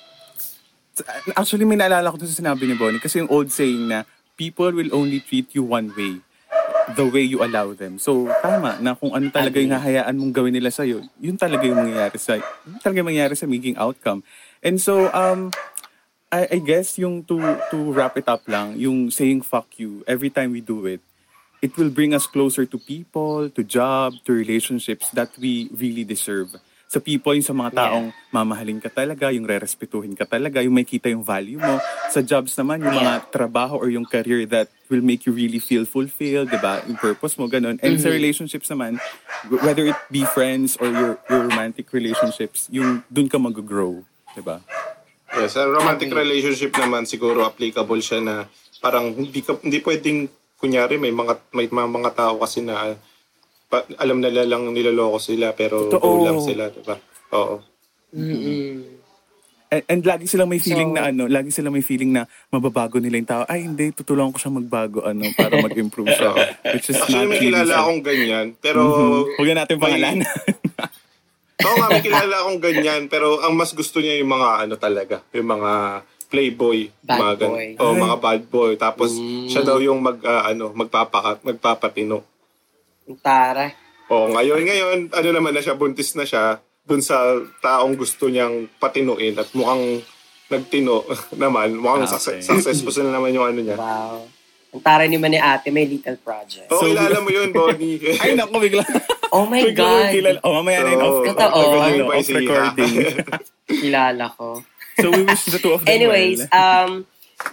actually 1.34 1.66
may 1.66 1.78
naalala 1.78 2.12
ko 2.12 2.18
dun 2.20 2.30
sa 2.30 2.38
sinabi 2.38 2.70
ni 2.70 2.76
Bonnie 2.78 3.02
kasi 3.02 3.22
yung 3.22 3.30
old 3.30 3.50
saying 3.50 3.86
na 3.86 4.06
people 4.38 4.70
will 4.74 4.90
only 4.94 5.22
treat 5.22 5.50
you 5.54 5.66
one 5.66 5.94
way 5.94 6.22
the 6.96 7.06
way 7.10 7.26
you 7.26 7.44
allow 7.44 7.74
them. 7.76 8.00
So, 8.00 8.32
tama 8.40 8.80
na 8.80 8.96
kung 8.96 9.12
ano 9.12 9.28
talaga 9.28 9.60
yung 9.60 9.76
hahayaan 9.76 10.16
mong 10.16 10.34
gawin 10.34 10.56
nila 10.56 10.72
sa'yo, 10.72 11.04
yun 11.20 11.36
talaga 11.36 11.68
yung 11.68 11.84
mangyayari 11.84 12.16
sa, 12.16 12.40
yun 12.40 12.80
talaga 12.80 12.98
yung 13.04 13.10
mangyayari 13.12 13.36
sa 13.36 13.50
magiging 13.50 13.76
outcome. 13.76 14.24
And 14.64 14.80
so, 14.80 15.12
um, 15.12 15.52
I, 16.32 16.48
I 16.48 16.60
guess 16.60 16.96
yung 17.00 17.24
to, 17.28 17.40
to 17.72 17.78
wrap 17.92 18.16
it 18.16 18.28
up 18.28 18.48
lang, 18.48 18.80
yung 18.80 19.12
saying 19.12 19.44
fuck 19.44 19.68
you, 19.80 20.04
every 20.08 20.30
time 20.30 20.52
we 20.52 20.62
do 20.62 20.86
it, 20.88 21.02
it 21.62 21.76
will 21.76 21.90
bring 21.90 22.14
us 22.14 22.28
closer 22.28 22.66
to 22.66 22.78
people, 22.78 23.50
to 23.50 23.64
job, 23.64 24.14
to 24.26 24.32
relationships 24.32 25.10
that 25.12 25.32
we 25.40 25.70
really 25.74 26.04
deserve. 26.04 26.56
Sa 26.88 27.04
people, 27.04 27.36
yung 27.36 27.44
sa 27.44 27.52
mga 27.52 27.72
taong 27.76 28.16
mamahalin 28.32 28.80
ka 28.80 28.88
talaga, 28.88 29.28
yung 29.28 29.44
re-respetuhin 29.44 30.16
ka 30.16 30.24
talaga, 30.24 30.64
yung 30.64 30.72
may 30.72 30.88
kita 30.88 31.12
yung 31.12 31.20
value 31.20 31.60
mo. 31.60 31.84
Sa 32.08 32.24
jobs 32.24 32.56
naman, 32.56 32.80
yung 32.80 32.96
mga 32.96 33.28
trabaho 33.28 33.76
or 33.76 33.92
yung 33.92 34.08
career 34.08 34.48
that 34.48 34.72
will 34.88 35.04
make 35.04 35.28
you 35.28 35.36
really 35.36 35.60
feel 35.60 35.84
fulfilled, 35.84 36.48
di 36.48 36.60
ba? 36.64 36.80
Yung 36.88 36.96
purpose 36.96 37.36
mo, 37.36 37.52
ganun. 37.52 37.76
And 37.84 38.00
sa 38.00 38.08
relationships 38.08 38.72
naman, 38.72 39.04
whether 39.52 39.84
it 39.84 40.00
be 40.08 40.24
friends 40.32 40.80
or 40.80 40.88
your, 40.88 41.20
your 41.28 41.44
romantic 41.52 41.92
relationships, 41.92 42.72
yung 42.72 43.04
dun 43.12 43.28
ka 43.28 43.36
mag-grow, 43.36 44.00
di 44.32 44.40
ba? 44.40 44.64
Yes, 45.36 45.60
sa 45.60 45.68
romantic 45.68 46.08
relationship 46.08 46.72
naman 46.80 47.04
siguro 47.04 47.44
applicable 47.44 48.00
siya 48.00 48.24
na 48.24 48.36
parang 48.80 49.12
hindi 49.12 49.44
ka 49.44 49.60
hindi 49.60 49.84
pwedeng 49.84 50.32
kunyari 50.58 50.98
may 50.98 51.14
mga 51.14 51.34
may 51.54 51.68
mga, 51.70 51.90
mga 51.92 52.12
tao 52.16 52.34
kasi 52.42 52.64
na 52.64 52.98
pa, 53.68 53.78
alam 53.98 54.18
nila 54.18 54.44
lang 54.44 54.68
niloloko 54.68 55.20
sila 55.20 55.52
pero 55.52 55.88
Totoo. 55.88 56.00
go 56.00 56.24
lang 56.24 56.40
sila, 56.40 56.68
'di 56.68 56.82
ba? 56.82 56.96
Oo. 57.34 57.56
And, 59.68 59.84
and 59.86 60.02
lagi 60.02 60.26
silang 60.26 60.48
may 60.48 60.58
feeling 60.58 60.92
So- 60.92 60.96
na 60.96 61.12
ano, 61.12 61.28
lagi 61.28 61.52
silang 61.52 61.76
may 61.76 61.84
feeling 61.84 62.16
na 62.16 62.24
mababago 62.48 62.98
nila 62.98 63.20
yung 63.20 63.28
tao. 63.28 63.44
Ay, 63.46 63.68
hindi, 63.68 63.92
tutulungan 63.92 64.32
ko 64.32 64.40
siya 64.40 64.52
magbago 64.54 65.04
ano 65.04 65.28
para 65.36 65.60
mag-improve 65.62 66.08
siya. 66.08 66.32
Which 66.72 66.88
is 66.88 66.96
Actually, 66.96 67.20
not 67.20 67.28
may 67.28 67.40
kilala 67.42 67.68
so- 67.70 67.80
akong 67.84 68.02
ganyan, 68.02 68.46
pero 68.56 68.80
Huwag 69.28 69.48
na 69.50 69.56
natin 69.60 69.76
may- 69.76 69.84
pangalan. 69.84 70.18
Oo 71.68 71.76
nga, 71.76 71.88
may 71.90 72.00
kilala 72.00 72.36
akong 72.40 72.60
ganyan, 72.62 73.02
pero 73.06 73.44
ang 73.44 73.54
mas 73.54 73.74
gusto 73.74 74.00
niya 74.00 74.16
yung 74.18 74.32
mga 74.32 74.50
ano 74.64 74.74
talaga, 74.78 75.20
yung 75.34 75.50
mga 75.50 75.72
playboy, 76.28 76.88
Bad 77.02 77.18
mga 77.18 77.34
gan- 77.36 77.52
boy. 77.52 77.68
oh, 77.78 77.94
mga 77.98 78.18
bad 78.18 78.42
boy. 78.48 78.72
Tapos 78.78 79.12
Mm. 79.14 79.48
siya 79.48 79.62
daw 79.64 79.80
yung 79.80 80.00
mag 80.00 80.16
ah, 80.22 80.48
ano, 80.48 80.72
magpapaka, 80.72 81.44
magpapatino. 81.44 82.24
Ang 83.08 83.18
Tara. 83.18 83.72
Oh, 84.08 84.28
ngayon 84.30 84.62
ngayon, 84.62 84.98
ano 85.10 85.30
naman 85.32 85.52
na 85.52 85.60
siya, 85.60 85.74
buntis 85.74 86.14
na 86.14 86.24
siya 86.24 86.60
dun 86.84 87.00
sa 87.00 87.20
taong 87.60 87.96
gusto 87.96 88.28
niyang 88.28 88.72
patinuin 88.78 89.36
at 89.36 89.52
mukhang 89.52 90.00
nagtino 90.48 91.04
naman, 91.36 91.76
mukhang 91.76 92.04
Ah, 92.04 92.12
success, 92.14 92.44
okay. 92.46 92.64
successful 92.64 93.04
na 93.04 93.16
naman 93.16 93.32
yung 93.32 93.44
ano 93.46 93.60
niya. 93.60 93.76
Wow. 93.76 94.24
Ang 94.70 94.84
taray 94.84 95.08
naman 95.08 95.32
ni 95.32 95.40
ate, 95.40 95.68
may 95.68 95.84
little 95.84 96.16
project. 96.18 96.68
Oh, 96.70 96.80
So- 96.80 96.88
kilala 96.88 97.20
mo 97.20 97.28
yun, 97.28 97.52
Bonnie. 97.52 98.00
Ay, 98.24 98.36
naku, 98.36 98.60
bigla. 98.62 98.84
Oh 99.30 99.44
my 99.44 99.60
bigla 99.62 99.76
God. 99.76 100.12
kilala. 100.12 100.38
Oh, 100.42 100.54
mamaya 100.54 100.80
na 100.82 100.90
yun. 100.90 101.02
Off, 101.02 101.12
Oo. 101.12 101.24
Totoo. 101.26 101.60
ano, 101.60 101.84
Bigla 101.88 102.06
off 102.10 102.30
recording. 102.30 102.94
Kilala 103.84 104.26
ko. 104.32 104.48
so, 104.96 105.12
we 105.12 105.22
wish 105.22 105.44
the 105.46 105.60
two 105.60 105.72
of 105.72 105.84
them 105.84 105.92
Anyways, 105.92 106.40
well. 106.42 106.56
um, 106.56 106.92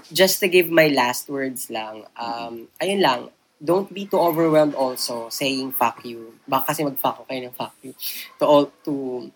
just 0.09 0.39
to 0.39 0.47
give 0.47 0.71
my 0.71 0.87
last 0.89 1.27
words 1.27 1.67
lang, 1.69 2.07
um, 2.15 2.71
ayun 2.79 3.03
lang, 3.03 3.21
don't 3.65 3.89
be 3.89 4.05
too 4.05 4.21
overwhelmed 4.21 4.77
also 4.77 5.33
saying 5.33 5.73
fuck 5.73 6.05
you. 6.05 6.37
Baka 6.45 6.77
kasi 6.77 6.85
mag-fuck 6.85 7.25
kayo 7.25 7.49
ng 7.49 7.57
fuck 7.57 7.73
you. 7.81 7.97
To 8.37 8.45
all, 8.45 8.67
to, 8.85 9.33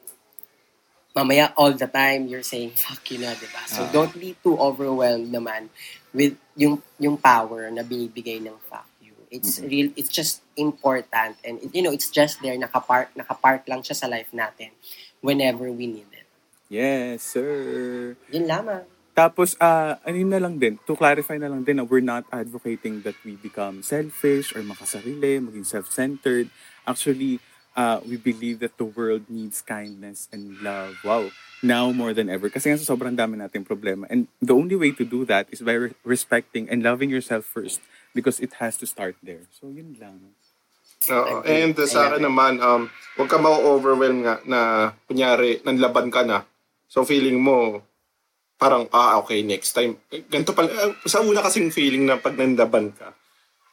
mamaya 1.16 1.50
all 1.56 1.72
the 1.72 1.88
time 1.88 2.28
you're 2.28 2.44
saying 2.44 2.76
fuck 2.76 3.00
you 3.10 3.18
na, 3.18 3.32
di 3.32 3.48
ba? 3.48 3.64
So 3.64 3.82
Ah. 3.82 3.90
don't 3.90 4.12
be 4.14 4.36
too 4.44 4.54
overwhelmed 4.60 5.32
naman 5.32 5.72
with 6.12 6.36
yung 6.54 6.84
yung 7.00 7.16
power 7.16 7.72
na 7.72 7.80
binibigay 7.80 8.38
ng 8.38 8.54
fuck 8.68 8.86
you. 9.00 9.16
It's 9.32 9.58
Mhm. 9.58 9.66
real 9.66 9.88
it's 9.96 10.12
just 10.12 10.44
important 10.54 11.40
and 11.42 11.58
you 11.72 11.80
know, 11.80 11.90
it's 11.90 12.12
just 12.12 12.38
there 12.44 12.54
nakapark 12.54 13.08
nakapark 13.16 13.64
lang 13.64 13.80
siya 13.80 13.96
sa 13.96 14.06
life 14.06 14.28
natin 14.30 14.70
whenever 15.24 15.72
we 15.72 15.88
need 15.88 16.06
it. 16.12 16.28
Yes, 16.68 17.24
sir. 17.24 18.12
Yun 18.28 18.44
lamang. 18.44 18.84
Tapos, 19.18 19.58
ah 19.58 19.98
ano 20.06 20.14
na 20.30 20.38
lang 20.38 20.62
din, 20.62 20.78
to 20.86 20.94
clarify 20.94 21.34
na 21.42 21.50
lang 21.50 21.66
din 21.66 21.82
na 21.82 21.84
we're 21.84 21.98
not 21.98 22.22
advocating 22.30 23.02
that 23.02 23.18
we 23.26 23.34
become 23.34 23.82
selfish 23.82 24.54
or 24.54 24.62
makasarili, 24.62 25.42
maging 25.42 25.66
self-centered. 25.66 26.46
Actually, 26.86 27.42
uh, 27.74 27.98
we 28.06 28.14
believe 28.14 28.62
that 28.62 28.78
the 28.78 28.86
world 28.86 29.26
needs 29.26 29.58
kindness 29.58 30.30
and 30.30 30.62
love. 30.62 31.02
Wow. 31.02 31.34
Now 31.66 31.90
more 31.90 32.14
than 32.14 32.30
ever. 32.30 32.46
Kasi 32.46 32.70
nga 32.70 32.78
sobrang 32.78 33.18
dami 33.18 33.42
nating 33.42 33.66
problema. 33.66 34.06
And 34.06 34.30
the 34.38 34.54
only 34.54 34.78
way 34.78 34.94
to 34.94 35.02
do 35.02 35.26
that 35.26 35.50
is 35.50 35.66
by 35.66 35.90
re- 35.90 35.98
respecting 36.06 36.70
and 36.70 36.86
loving 36.86 37.10
yourself 37.10 37.42
first 37.42 37.82
because 38.14 38.38
it 38.38 38.62
has 38.62 38.78
to 38.78 38.86
start 38.86 39.18
there. 39.18 39.42
So, 39.50 39.66
yun 39.66 39.98
lang. 39.98 40.30
Oo. 41.10 41.42
And 41.42 41.74
uh, 41.74 41.90
sa 41.90 42.14
akin 42.14 42.22
naman, 42.22 42.62
um, 42.62 42.86
huwag 43.18 43.30
ka 43.30 43.42
ma-overwhelm 43.42 44.22
nga 44.22 44.38
na, 44.46 44.60
kunyari, 45.10 45.58
nanlaban 45.66 46.14
ka 46.14 46.22
na. 46.22 46.46
So, 46.86 47.02
feeling 47.02 47.42
mo, 47.42 47.82
parang, 48.58 48.90
ah, 48.90 49.22
okay, 49.22 49.46
next 49.46 49.72
time. 49.72 49.96
Ganito 50.10 50.52
pala, 50.52 50.68
eh, 50.68 50.94
sa 51.06 51.22
una 51.22 51.40
kasing 51.40 51.70
feeling 51.70 52.04
na 52.04 52.18
pag 52.18 52.34
nanlaban 52.34 52.90
ka, 52.92 53.14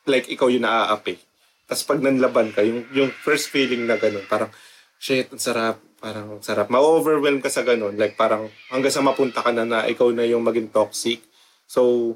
like, 0.05 0.29
ikaw 0.29 0.47
yung 0.47 0.63
naaapi. 0.63 1.17
Tapos 1.65 1.83
pag 1.89 1.99
nanlaban 1.99 2.53
ka, 2.53 2.61
yung, 2.61 2.85
yung 2.93 3.09
first 3.09 3.49
feeling 3.49 3.89
na 3.89 3.97
gano'n, 3.97 4.29
parang, 4.29 4.53
shit, 5.01 5.33
ang 5.33 5.41
sarap, 5.41 5.81
parang 5.97 6.37
ang 6.37 6.43
sarap. 6.45 6.69
Ma-overwhelm 6.69 7.41
ka 7.41 7.49
sa 7.49 7.65
gano'n, 7.65 7.97
like, 7.97 8.13
parang, 8.13 8.45
hanggang 8.69 8.93
sa 8.93 9.01
mapunta 9.01 9.41
ka 9.41 9.49
na 9.49 9.65
na 9.65 9.89
ikaw 9.89 10.13
na 10.13 10.29
yung 10.29 10.45
maging 10.45 10.69
toxic. 10.69 11.25
So, 11.65 12.13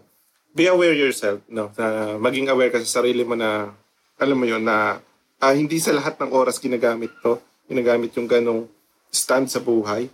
be 0.54 0.70
aware 0.70 0.94
yourself, 0.94 1.42
no? 1.50 1.74
Na 1.74 2.18
maging 2.22 2.54
aware 2.54 2.70
ka 2.70 2.78
sa 2.86 3.02
sarili 3.02 3.26
mo 3.26 3.34
na, 3.34 3.74
alam 4.22 4.38
mo 4.38 4.46
yun, 4.46 4.62
na 4.62 5.02
ah, 5.42 5.56
hindi 5.56 5.82
sa 5.82 5.96
lahat 5.96 6.22
ng 6.22 6.30
oras 6.30 6.62
ginagamit 6.62 7.10
to. 7.26 7.42
Ginagamit 7.66 8.14
yung 8.18 8.30
ganong 8.30 8.70
stand 9.10 9.50
sa 9.50 9.58
buhay 9.58 10.06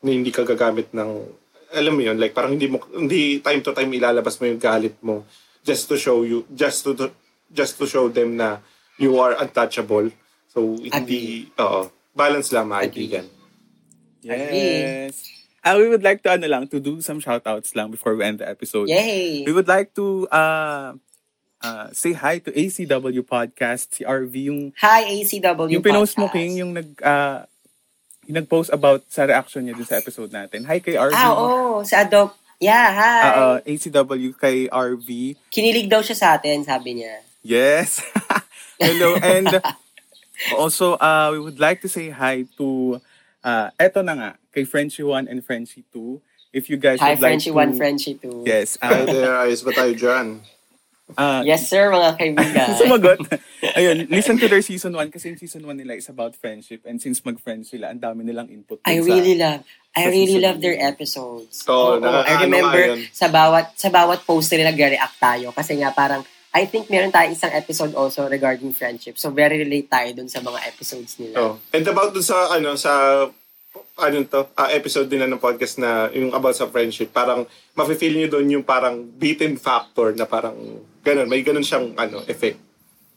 na 0.00 0.08
hindi 0.08 0.32
ka 0.32 0.48
gagamit 0.48 0.88
ng, 0.96 1.28
alam 1.70 1.94
mo 1.94 2.02
yun, 2.02 2.18
like 2.18 2.34
parang 2.34 2.58
hindi 2.58 2.66
mo, 2.66 2.82
hindi 2.90 3.38
time 3.38 3.62
to 3.62 3.74
time 3.74 3.90
ilalabas 3.90 4.38
mo 4.42 4.50
yung 4.50 4.60
galit 4.60 4.98
mo 5.02 5.24
just 5.62 5.86
to 5.88 5.96
show 5.96 6.22
you, 6.22 6.44
just 6.50 6.82
to, 6.84 7.12
just 7.50 7.78
to 7.78 7.86
show 7.86 8.08
them 8.08 8.36
na 8.36 8.58
you 8.98 9.16
are 9.20 9.36
untouchable. 9.38 10.10
So, 10.50 10.76
hindi, 10.76 11.48
oo, 11.56 11.90
balance 12.12 12.50
lang, 12.50 12.68
mga 12.68 12.82
Agree. 12.82 12.90
kaibigan. 12.90 13.26
Yes. 14.20 15.24
Uh, 15.60 15.76
we 15.76 15.88
would 15.88 16.02
like 16.02 16.24
to, 16.24 16.32
ano 16.32 16.46
lang, 16.48 16.66
to 16.68 16.80
do 16.80 17.00
some 17.00 17.20
shoutouts 17.20 17.76
lang 17.76 17.92
before 17.92 18.16
we 18.16 18.24
end 18.24 18.40
the 18.40 18.48
episode. 18.48 18.88
Yay! 18.88 19.44
We 19.44 19.52
would 19.52 19.68
like 19.68 19.92
to 19.94 20.26
uh, 20.32 20.96
uh, 21.60 21.88
say 21.92 22.12
hi 22.12 22.40
to 22.40 22.50
ACW 22.50 23.20
Podcast, 23.22 24.00
si 24.00 24.02
RV, 24.04 24.34
yung, 24.48 24.72
Hi, 24.80 25.20
ACW 25.20 25.70
yung 25.70 25.84
pinost 25.84 26.16
mo. 26.16 26.32
King, 26.32 26.64
yung 26.64 26.72
nag, 26.72 26.88
uh, 27.04 27.44
nag-post 28.32 28.70
about 28.72 29.02
sa 29.10 29.26
reaction 29.26 29.66
niya 29.66 29.74
dun 29.76 29.86
sa 29.86 29.98
episode 29.98 30.30
natin. 30.30 30.64
Hi 30.66 30.78
kay 30.78 30.94
RV. 30.94 31.14
Ah, 31.14 31.34
oo. 31.34 31.82
Sa 31.82 32.02
Adopt. 32.02 32.38
Yeah, 32.60 32.92
hi. 32.92 33.20
Uh, 33.24 33.32
uh, 33.32 33.56
ACW 33.64 34.36
kay 34.36 34.68
RV. 34.68 35.08
Kinilig 35.48 35.88
daw 35.88 36.04
siya 36.04 36.16
sa 36.16 36.26
atin, 36.36 36.60
sabi 36.60 37.00
niya. 37.00 37.24
Yes. 37.40 38.04
Hello. 38.80 39.16
And 39.16 39.48
also, 40.56 41.00
uh, 41.00 41.32
we 41.32 41.40
would 41.40 41.56
like 41.56 41.80
to 41.80 41.88
say 41.88 42.12
hi 42.12 42.44
to, 42.60 43.00
uh, 43.40 43.72
eto 43.80 44.04
na 44.04 44.12
nga, 44.12 44.30
kay 44.52 44.68
Frenchie 44.68 45.04
1 45.08 45.28
and 45.28 45.40
Frenchie 45.40 45.88
2. 45.92 46.20
If 46.52 46.68
you 46.68 46.76
guys 46.76 47.00
Hi, 47.00 47.14
would 47.16 47.22
like 47.24 47.40
Frenchie 47.40 47.54
to... 47.54 47.56
1, 47.56 47.76
Frenchie 47.80 48.16
2. 48.20 48.44
Yes. 48.44 48.76
Hi 48.82 48.92
Uh, 48.92 49.04
there, 49.06 49.36
ayos 49.40 49.64
ba 49.64 49.72
tayo 49.72 49.94
dyan? 49.96 50.44
Uh, 51.16 51.42
Yes, 51.42 51.66
sir, 51.66 51.90
mga 51.90 52.10
kaibigan. 52.18 52.68
Sumagot. 52.80 53.18
Ayun, 53.74 54.06
listen 54.10 54.36
to 54.38 54.46
their 54.46 54.62
season 54.62 54.92
1 54.94 55.10
kasi 55.10 55.32
yung 55.34 55.40
season 55.40 55.62
1 55.64 55.80
nila 55.80 55.96
is 55.96 56.08
about 56.10 56.36
friendship 56.36 56.84
and 56.84 57.00
since 57.00 57.24
mag-friends 57.24 57.70
sila, 57.72 57.90
ang 57.90 58.02
dami 58.02 58.26
nilang 58.26 58.50
input. 58.50 58.82
I 58.86 59.00
sa- 59.00 59.06
really 59.06 59.34
love 59.38 59.62
I 59.90 60.06
really 60.06 60.38
love 60.38 60.62
their 60.62 60.78
episodes. 60.78 61.66
Oo, 61.66 61.98
Oo, 61.98 62.20
I 62.22 62.46
remember 62.46 62.78
yun. 62.78 63.10
sa 63.10 63.26
bawat 63.26 63.74
sa 63.74 63.90
bawat 63.90 64.22
post 64.22 64.54
nila 64.54 64.70
nagre-react 64.70 65.18
tayo 65.18 65.50
kasi 65.50 65.82
nga 65.82 65.90
parang 65.90 66.22
I 66.50 66.66
think 66.66 66.90
meron 66.90 67.14
tayo 67.14 67.30
isang 67.30 67.50
episode 67.54 67.94
also 67.94 68.26
regarding 68.26 68.74
friendship. 68.74 69.18
So 69.18 69.30
very 69.30 69.62
relate 69.62 69.86
tayo 69.86 70.10
dun 70.14 70.26
sa 70.26 70.42
mga 70.42 70.66
episodes 70.66 71.14
nila. 71.18 71.38
Oh. 71.38 71.54
And 71.70 71.86
about 71.86 72.10
dun 72.14 72.26
sa 72.26 72.54
ano 72.54 72.74
sa 72.74 72.90
ano 73.96 74.22
to, 74.24 74.46
ah, 74.54 74.70
episode 74.70 75.06
din 75.06 75.18
na 75.18 75.26
ng 75.26 75.38
podcast 75.38 75.76
na 75.76 75.90
yung 76.10 76.30
about 76.30 76.54
sa 76.54 76.66
friendship, 76.66 77.10
parang 77.10 77.44
mafe-feel 77.72 78.12
niyo 78.12 78.28
doon 78.30 78.46
yung 78.50 78.64
parang 78.64 79.02
beaten 79.02 79.56
factor 79.56 80.12
na 80.12 80.24
parang 80.24 80.54
ganun, 81.00 81.26
may 81.26 81.40
ganun 81.40 81.62
siyang 81.62 81.92
ano 81.94 82.22
effect. 82.24 82.60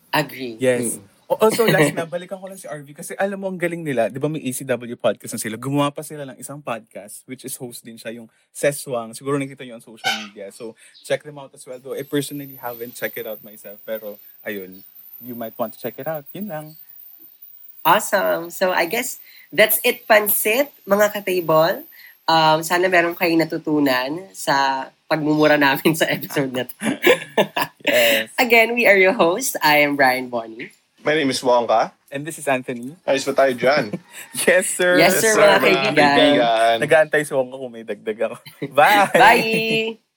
Agree. 0.09 0.57
Yes. 0.57 0.97
O- 1.25 1.39
Also, 1.39 1.65
last 1.71 1.95
na, 1.95 2.05
balikan 2.05 2.38
ko 2.38 2.45
lang 2.45 2.59
si 2.59 2.67
RV 2.67 2.88
kasi 2.93 3.12
alam 3.17 3.41
mo 3.41 3.47
ang 3.47 3.57
galing 3.57 3.81
nila. 3.81 4.05
Di 4.05 4.21
ba 4.21 4.29
may 4.29 4.43
ACW 4.43 4.93
podcast 4.93 5.33
na 5.33 5.41
sila? 5.41 5.55
Gumawa 5.55 5.89
pa 5.89 6.05
sila 6.05 6.29
ng 6.29 6.38
isang 6.38 6.62
podcast 6.62 7.25
which 7.25 7.41
is 7.41 7.55
host 7.55 7.81
din 7.81 7.97
siya, 7.97 8.13
yung 8.13 8.27
Seswang. 8.51 9.15
Siguro 9.15 9.39
nakita 9.39 9.63
nyo 9.63 9.77
on 9.77 9.81
social 9.81 10.13
media. 10.21 10.53
So, 10.53 10.75
check 11.01 11.23
them 11.23 11.39
out 11.39 11.49
as 11.51 11.65
well. 11.65 11.79
Though 11.79 11.97
I 11.97 12.03
personally 12.03 12.53
haven't 12.53 12.93
checked 12.93 13.17
it 13.17 13.25
out 13.25 13.41
myself. 13.41 13.81
Pero, 13.81 14.19
ayun, 14.43 14.83
you 15.17 15.33
might 15.33 15.55
want 15.55 15.73
to 15.73 15.79
check 15.79 15.97
it 15.97 16.05
out. 16.05 16.27
Yun 16.36 16.45
lang. 16.45 16.65
Awesome. 17.83 18.49
So 18.49 18.71
I 18.71 18.87
guess 18.87 19.19
that's 19.51 19.79
it, 19.83 20.07
Pansit, 20.07 20.71
mga 20.87 21.13
ka-table. 21.13 21.83
Um, 22.23 22.63
sana 22.63 22.87
meron 22.87 23.13
kayong 23.13 23.43
natutunan 23.43 24.31
sa 24.31 24.87
pagmumura 25.11 25.59
namin 25.59 25.93
sa 25.93 26.07
episode 26.07 26.55
na 26.55 26.63
to. 26.63 26.75
Yes. 27.83 28.31
Again, 28.43 28.73
we 28.73 28.87
are 28.87 28.95
your 28.95 29.13
host. 29.13 29.59
I 29.59 29.83
am 29.83 29.99
Brian 29.99 30.31
Bonnie. 30.31 30.71
My 31.03 31.13
name 31.13 31.29
is 31.29 31.43
Wonka. 31.43 31.91
And 32.13 32.23
this 32.23 32.39
is 32.39 32.47
Anthony. 32.47 32.95
Ayos 33.03 33.27
ba 33.27 33.33
tayo 33.35 33.51
dyan? 33.57 33.91
Yes, 34.47 34.69
sir. 34.71 35.01
Yes, 35.01 35.17
sir, 35.19 35.33
mga 35.35 35.59
kaibigan. 35.59 35.93
kaibigan. 35.97 36.75
Nag-aantay 36.79 37.21
si 37.25 37.33
Wong 37.35 37.51
kung 37.51 37.73
may 37.73 37.83
dagdag 37.83 38.31
ako. 38.31 38.35
Bye! 38.77 39.09
Bye! 39.11 40.12